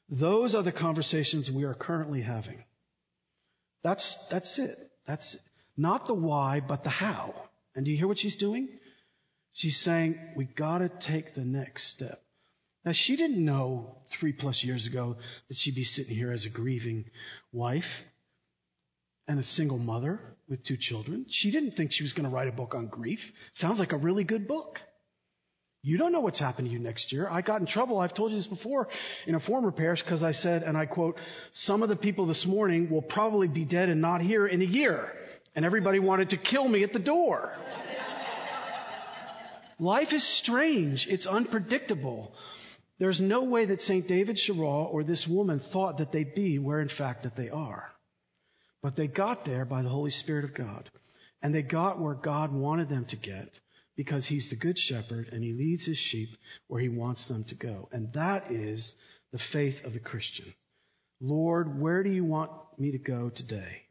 Those 0.08 0.54
are 0.54 0.62
the 0.62 0.72
conversations 0.72 1.50
we 1.50 1.64
are 1.64 1.74
currently 1.74 2.22
having. 2.22 2.64
That's, 3.82 4.16
that's 4.26 4.58
it. 4.58 4.90
That's 5.06 5.36
not 5.76 6.06
the 6.06 6.14
why, 6.14 6.60
but 6.60 6.84
the 6.84 6.90
how. 6.90 7.34
And 7.74 7.84
do 7.84 7.90
you 7.90 7.96
hear 7.96 8.08
what 8.08 8.18
she's 8.18 8.36
doing? 8.36 8.68
She's 9.52 9.78
saying, 9.78 10.18
we 10.36 10.44
gotta 10.44 10.88
take 10.88 11.34
the 11.34 11.44
next 11.44 11.84
step. 11.84 12.22
Now 12.84 12.92
she 12.92 13.16
didn't 13.16 13.44
know 13.44 13.96
three 14.08 14.32
plus 14.32 14.64
years 14.64 14.86
ago 14.86 15.16
that 15.48 15.56
she'd 15.56 15.74
be 15.74 15.84
sitting 15.84 16.16
here 16.16 16.32
as 16.32 16.44
a 16.44 16.48
grieving 16.48 17.06
wife 17.52 18.04
and 19.26 19.38
a 19.38 19.44
single 19.44 19.78
mother 19.78 20.20
with 20.48 20.64
two 20.64 20.76
children. 20.76 21.26
She 21.28 21.50
didn't 21.50 21.72
think 21.72 21.92
she 21.92 22.02
was 22.02 22.14
going 22.14 22.28
to 22.28 22.34
write 22.34 22.48
a 22.48 22.52
book 22.52 22.74
on 22.74 22.86
grief. 22.86 23.32
Sounds 23.52 23.78
like 23.78 23.92
a 23.92 23.98
really 23.98 24.24
good 24.24 24.48
book. 24.48 24.80
You 25.82 25.96
don't 25.96 26.10
know 26.10 26.20
what's 26.20 26.40
happened 26.40 26.68
to 26.68 26.72
you 26.72 26.80
next 26.80 27.12
year. 27.12 27.28
I 27.30 27.40
got 27.40 27.60
in 27.60 27.66
trouble. 27.66 28.00
I've 28.00 28.14
told 28.14 28.32
you 28.32 28.36
this 28.36 28.48
before 28.48 28.88
in 29.26 29.36
a 29.36 29.40
former 29.40 29.70
parish 29.70 30.02
because 30.02 30.24
I 30.24 30.32
said, 30.32 30.64
and 30.64 30.76
I 30.76 30.86
quote, 30.86 31.18
some 31.52 31.82
of 31.82 31.88
the 31.88 31.96
people 31.96 32.26
this 32.26 32.44
morning 32.46 32.90
will 32.90 33.02
probably 33.02 33.46
be 33.46 33.64
dead 33.64 33.88
and 33.88 34.00
not 34.00 34.20
here 34.20 34.46
in 34.46 34.60
a 34.60 34.64
year. 34.64 35.12
And 35.54 35.64
everybody 35.64 36.00
wanted 36.00 36.30
to 36.30 36.36
kill 36.36 36.68
me 36.68 36.82
at 36.82 36.92
the 36.92 36.98
door. 36.98 37.56
Life 39.78 40.12
is 40.12 40.24
strange. 40.24 41.06
It's 41.06 41.26
unpredictable. 41.26 42.34
There's 42.98 43.20
no 43.20 43.44
way 43.44 43.66
that 43.66 43.80
St. 43.80 44.08
David 44.08 44.34
Cheraw 44.34 44.92
or 44.92 45.04
this 45.04 45.28
woman 45.28 45.60
thought 45.60 45.98
that 45.98 46.10
they'd 46.10 46.34
be 46.34 46.58
where 46.58 46.80
in 46.80 46.88
fact 46.88 47.22
that 47.22 47.36
they 47.36 47.50
are. 47.50 47.88
But 48.82 48.96
they 48.96 49.06
got 49.06 49.44
there 49.44 49.64
by 49.64 49.82
the 49.82 49.88
Holy 49.88 50.10
Spirit 50.10 50.44
of 50.44 50.54
God. 50.54 50.90
And 51.40 51.54
they 51.54 51.62
got 51.62 52.00
where 52.00 52.14
God 52.14 52.52
wanted 52.52 52.88
them 52.88 53.04
to 53.06 53.16
get 53.16 53.60
because 53.98 54.24
he's 54.24 54.48
the 54.48 54.54
good 54.54 54.78
shepherd 54.78 55.28
and 55.32 55.42
he 55.42 55.52
leads 55.52 55.84
his 55.84 55.98
sheep 55.98 56.36
where 56.68 56.80
he 56.80 56.88
wants 56.88 57.26
them 57.26 57.42
to 57.42 57.56
go. 57.56 57.88
And 57.90 58.12
that 58.12 58.52
is 58.52 58.94
the 59.32 59.40
faith 59.40 59.84
of 59.84 59.92
the 59.92 59.98
Christian. 59.98 60.54
Lord, 61.20 61.80
where 61.80 62.04
do 62.04 62.10
you 62.10 62.24
want 62.24 62.52
me 62.78 62.92
to 62.92 62.98
go 62.98 63.28
today? 63.28 63.82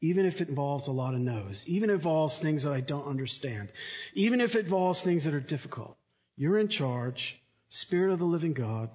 Even 0.00 0.24
if 0.24 0.40
it 0.40 0.48
involves 0.48 0.86
a 0.86 0.92
lot 0.92 1.14
of 1.14 1.20
no's, 1.20 1.64
even 1.66 1.90
if 1.90 1.94
it 1.94 1.96
involves 1.96 2.38
things 2.38 2.62
that 2.62 2.72
I 2.72 2.80
don't 2.80 3.08
understand, 3.08 3.72
even 4.14 4.40
if 4.40 4.54
it 4.54 4.66
involves 4.66 5.00
things 5.00 5.24
that 5.24 5.34
are 5.34 5.40
difficult. 5.40 5.96
You're 6.36 6.60
in 6.60 6.68
charge. 6.68 7.36
Spirit 7.70 8.12
of 8.12 8.20
the 8.20 8.24
living 8.24 8.52
God, 8.52 8.88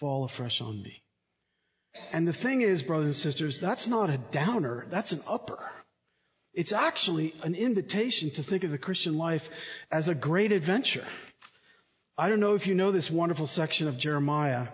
fall 0.00 0.24
afresh 0.24 0.62
on 0.62 0.82
me. 0.82 1.02
And 2.12 2.26
the 2.26 2.32
thing 2.32 2.62
is, 2.62 2.82
brothers 2.82 3.08
and 3.08 3.16
sisters, 3.16 3.60
that's 3.60 3.86
not 3.86 4.08
a 4.08 4.16
downer, 4.16 4.86
that's 4.88 5.12
an 5.12 5.20
upper. 5.26 5.60
It's 6.54 6.72
actually 6.72 7.34
an 7.42 7.54
invitation 7.54 8.30
to 8.32 8.42
think 8.42 8.64
of 8.64 8.70
the 8.70 8.78
Christian 8.78 9.16
life 9.16 9.48
as 9.90 10.08
a 10.08 10.14
great 10.14 10.52
adventure. 10.52 11.04
I 12.18 12.28
don't 12.28 12.40
know 12.40 12.54
if 12.54 12.66
you 12.66 12.74
know 12.74 12.92
this 12.92 13.10
wonderful 13.10 13.46
section 13.46 13.88
of 13.88 13.96
Jeremiah, 13.96 14.68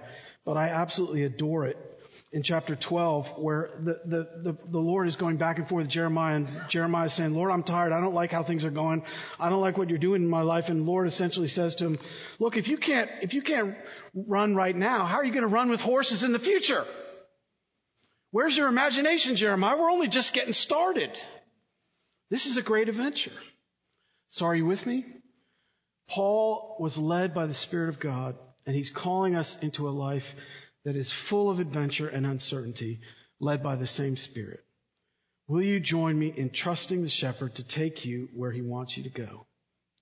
but 0.45 0.57
I 0.57 0.71
absolutely 0.71 1.23
adore 1.23 1.67
it. 1.67 1.85
In 2.33 2.43
chapter 2.43 2.75
12, 2.75 3.38
where 3.38 3.71
the, 3.79 4.01
the, 4.05 4.29
the, 4.43 4.59
the 4.71 4.79
Lord 4.79 5.09
is 5.09 5.17
going 5.17 5.37
back 5.37 5.59
and 5.59 5.69
forth 5.69 5.85
with 5.85 5.91
Jeremiah, 5.91 6.37
and 6.37 6.49
Jeremiah 6.69 7.07
is 7.07 7.12
saying, 7.12 7.35
Lord, 7.35 7.51
I'm 7.51 7.62
tired. 7.62 7.93
I 7.93 8.01
don't 8.01 8.14
like 8.14 8.33
how 8.33 8.43
things 8.43 8.64
are 8.64 8.71
going. 8.71 9.05
I 9.38 9.49
don't 9.49 9.61
like 9.61 9.79
what 9.79 9.88
you're 9.88 9.99
doing 9.99 10.23
in 10.23 10.29
my 10.29 10.43
life. 10.43 10.69
And 10.69 10.85
Lord 10.85 11.07
essentially 11.07 11.49
says 11.49 11.77
to 11.77 11.87
him, 11.87 11.99
look, 12.38 12.57
if 12.57 12.69
you 12.69 12.77
can't, 12.77 13.11
if 13.23 13.35
you 13.35 13.41
can't 13.41 13.77
run 14.14 14.55
right 14.55 14.75
now, 14.77 15.05
how 15.05 15.19
are 15.19 15.25
you 15.25 15.33
going 15.33 15.43
to 15.43 15.49
run 15.49 15.71
with 15.71 15.81
horses 15.81 16.25
in 16.25 16.33
the 16.33 16.38
future? 16.38 16.85
Where's 18.31 18.57
your 18.57 18.69
imagination, 18.69 19.37
Jeremiah? 19.37 19.77
We're 19.79 19.91
only 19.91 20.09
just 20.09 20.35
getting 20.35 20.53
started. 20.53 21.19
This 22.31 22.47
is 22.47 22.57
a 22.57 22.62
great 22.62 22.88
adventure. 22.88 23.33
So 24.29 24.47
are 24.47 24.55
you 24.55 24.67
with 24.67 24.87
me? 24.87 25.07
Paul 26.09 26.77
was 26.79 26.99
led 26.99 27.35
by 27.35 27.47
the 27.47 27.55
Spirit 27.55 27.88
of 27.88 28.01
God, 28.01 28.37
and 28.67 28.75
he's 28.75 28.91
calling 28.91 29.35
us 29.35 29.59
into 29.62 29.88
a 29.88 29.91
life 29.91 30.35
that 30.85 30.97
is 30.97 31.11
full 31.11 31.51
of 31.51 31.61
adventure 31.61 32.09
and 32.09 32.27
uncertainty, 32.27 33.01
led 33.41 33.62
by 33.62 33.77
the 33.77 33.87
same 33.87 34.17
Spirit. 34.17 34.64
Will 35.47 35.62
you 35.62 35.81
join 35.81 36.19
me 36.19 36.33
in 36.35 36.51
trusting 36.51 37.03
the 37.03 37.09
shepherd 37.09 37.55
to 37.55 37.64
take 37.64 38.05
you 38.05 38.29
where 38.35 38.53
he 38.53 38.61
wants 38.61 38.97
you 38.97 39.05
to 39.05 39.11
go? 39.11 39.47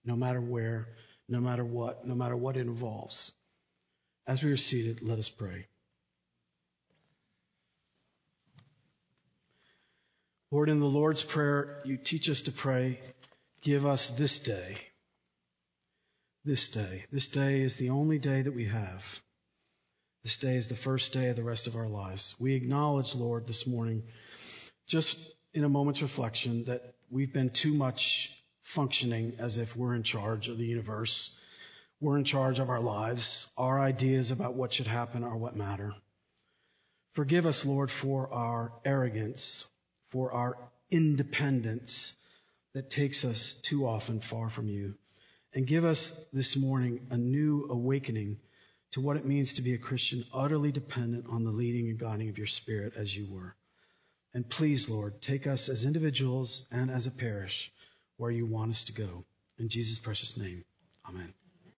No 0.04 0.16
matter 0.16 0.40
where, 0.40 0.88
no 1.28 1.40
matter 1.40 1.64
what, 1.64 2.06
no 2.06 2.14
matter 2.14 2.36
what 2.36 2.56
it 2.56 2.60
involves. 2.60 3.32
As 4.26 4.42
we 4.42 4.50
are 4.50 4.56
seated, 4.56 5.02
let 5.02 5.18
us 5.18 5.28
pray. 5.28 5.68
Lord, 10.52 10.68
in 10.68 10.78
the 10.78 10.86
Lord's 10.86 11.24
Prayer, 11.24 11.80
you 11.84 11.96
teach 11.96 12.30
us 12.30 12.42
to 12.42 12.52
pray, 12.52 13.00
give 13.62 13.84
us 13.84 14.10
this 14.10 14.38
day. 14.38 14.76
This 16.44 16.68
day. 16.68 17.04
This 17.10 17.26
day 17.26 17.62
is 17.62 17.76
the 17.76 17.90
only 17.90 18.20
day 18.20 18.42
that 18.42 18.54
we 18.54 18.66
have. 18.66 19.04
This 20.22 20.36
day 20.36 20.54
is 20.56 20.68
the 20.68 20.76
first 20.76 21.12
day 21.12 21.30
of 21.30 21.36
the 21.36 21.42
rest 21.42 21.66
of 21.66 21.74
our 21.74 21.88
lives. 21.88 22.36
We 22.38 22.54
acknowledge, 22.54 23.12
Lord, 23.12 23.48
this 23.48 23.66
morning, 23.66 24.04
just 24.86 25.18
in 25.52 25.64
a 25.64 25.68
moment's 25.68 26.02
reflection, 26.02 26.64
that 26.66 26.94
we've 27.10 27.32
been 27.32 27.50
too 27.50 27.74
much 27.74 28.30
functioning 28.62 29.32
as 29.40 29.58
if 29.58 29.74
we're 29.74 29.96
in 29.96 30.04
charge 30.04 30.48
of 30.48 30.58
the 30.58 30.64
universe. 30.64 31.32
We're 32.00 32.18
in 32.18 32.24
charge 32.24 32.60
of 32.60 32.70
our 32.70 32.80
lives. 32.80 33.48
Our 33.56 33.80
ideas 33.80 34.30
about 34.30 34.54
what 34.54 34.72
should 34.72 34.86
happen 34.86 35.24
are 35.24 35.36
what 35.36 35.56
matter. 35.56 35.92
Forgive 37.14 37.46
us, 37.46 37.64
Lord, 37.64 37.90
for 37.90 38.32
our 38.32 38.72
arrogance 38.84 39.66
for 40.10 40.32
our 40.32 40.56
independence 40.90 42.14
that 42.74 42.90
takes 42.90 43.24
us 43.24 43.54
too 43.62 43.86
often 43.86 44.20
far 44.20 44.48
from 44.48 44.68
you. 44.68 44.94
And 45.54 45.66
give 45.66 45.84
us 45.84 46.12
this 46.32 46.56
morning 46.56 47.06
a 47.10 47.16
new 47.16 47.66
awakening 47.70 48.38
to 48.92 49.00
what 49.00 49.16
it 49.16 49.26
means 49.26 49.54
to 49.54 49.62
be 49.62 49.74
a 49.74 49.78
Christian 49.78 50.24
utterly 50.32 50.72
dependent 50.72 51.26
on 51.28 51.44
the 51.44 51.50
leading 51.50 51.88
and 51.88 51.98
guiding 51.98 52.28
of 52.28 52.38
your 52.38 52.46
Spirit 52.46 52.94
as 52.96 53.16
you 53.16 53.26
were. 53.30 53.54
And 54.34 54.48
please, 54.48 54.88
Lord, 54.88 55.22
take 55.22 55.46
us 55.46 55.68
as 55.68 55.84
individuals 55.84 56.66
and 56.70 56.90
as 56.90 57.06
a 57.06 57.10
parish 57.10 57.72
where 58.18 58.30
you 58.30 58.44
want 58.44 58.70
us 58.70 58.84
to 58.84 58.92
go. 58.92 59.24
In 59.58 59.68
Jesus' 59.68 59.98
precious 59.98 60.36
name, 60.36 60.64
amen. 61.08 61.32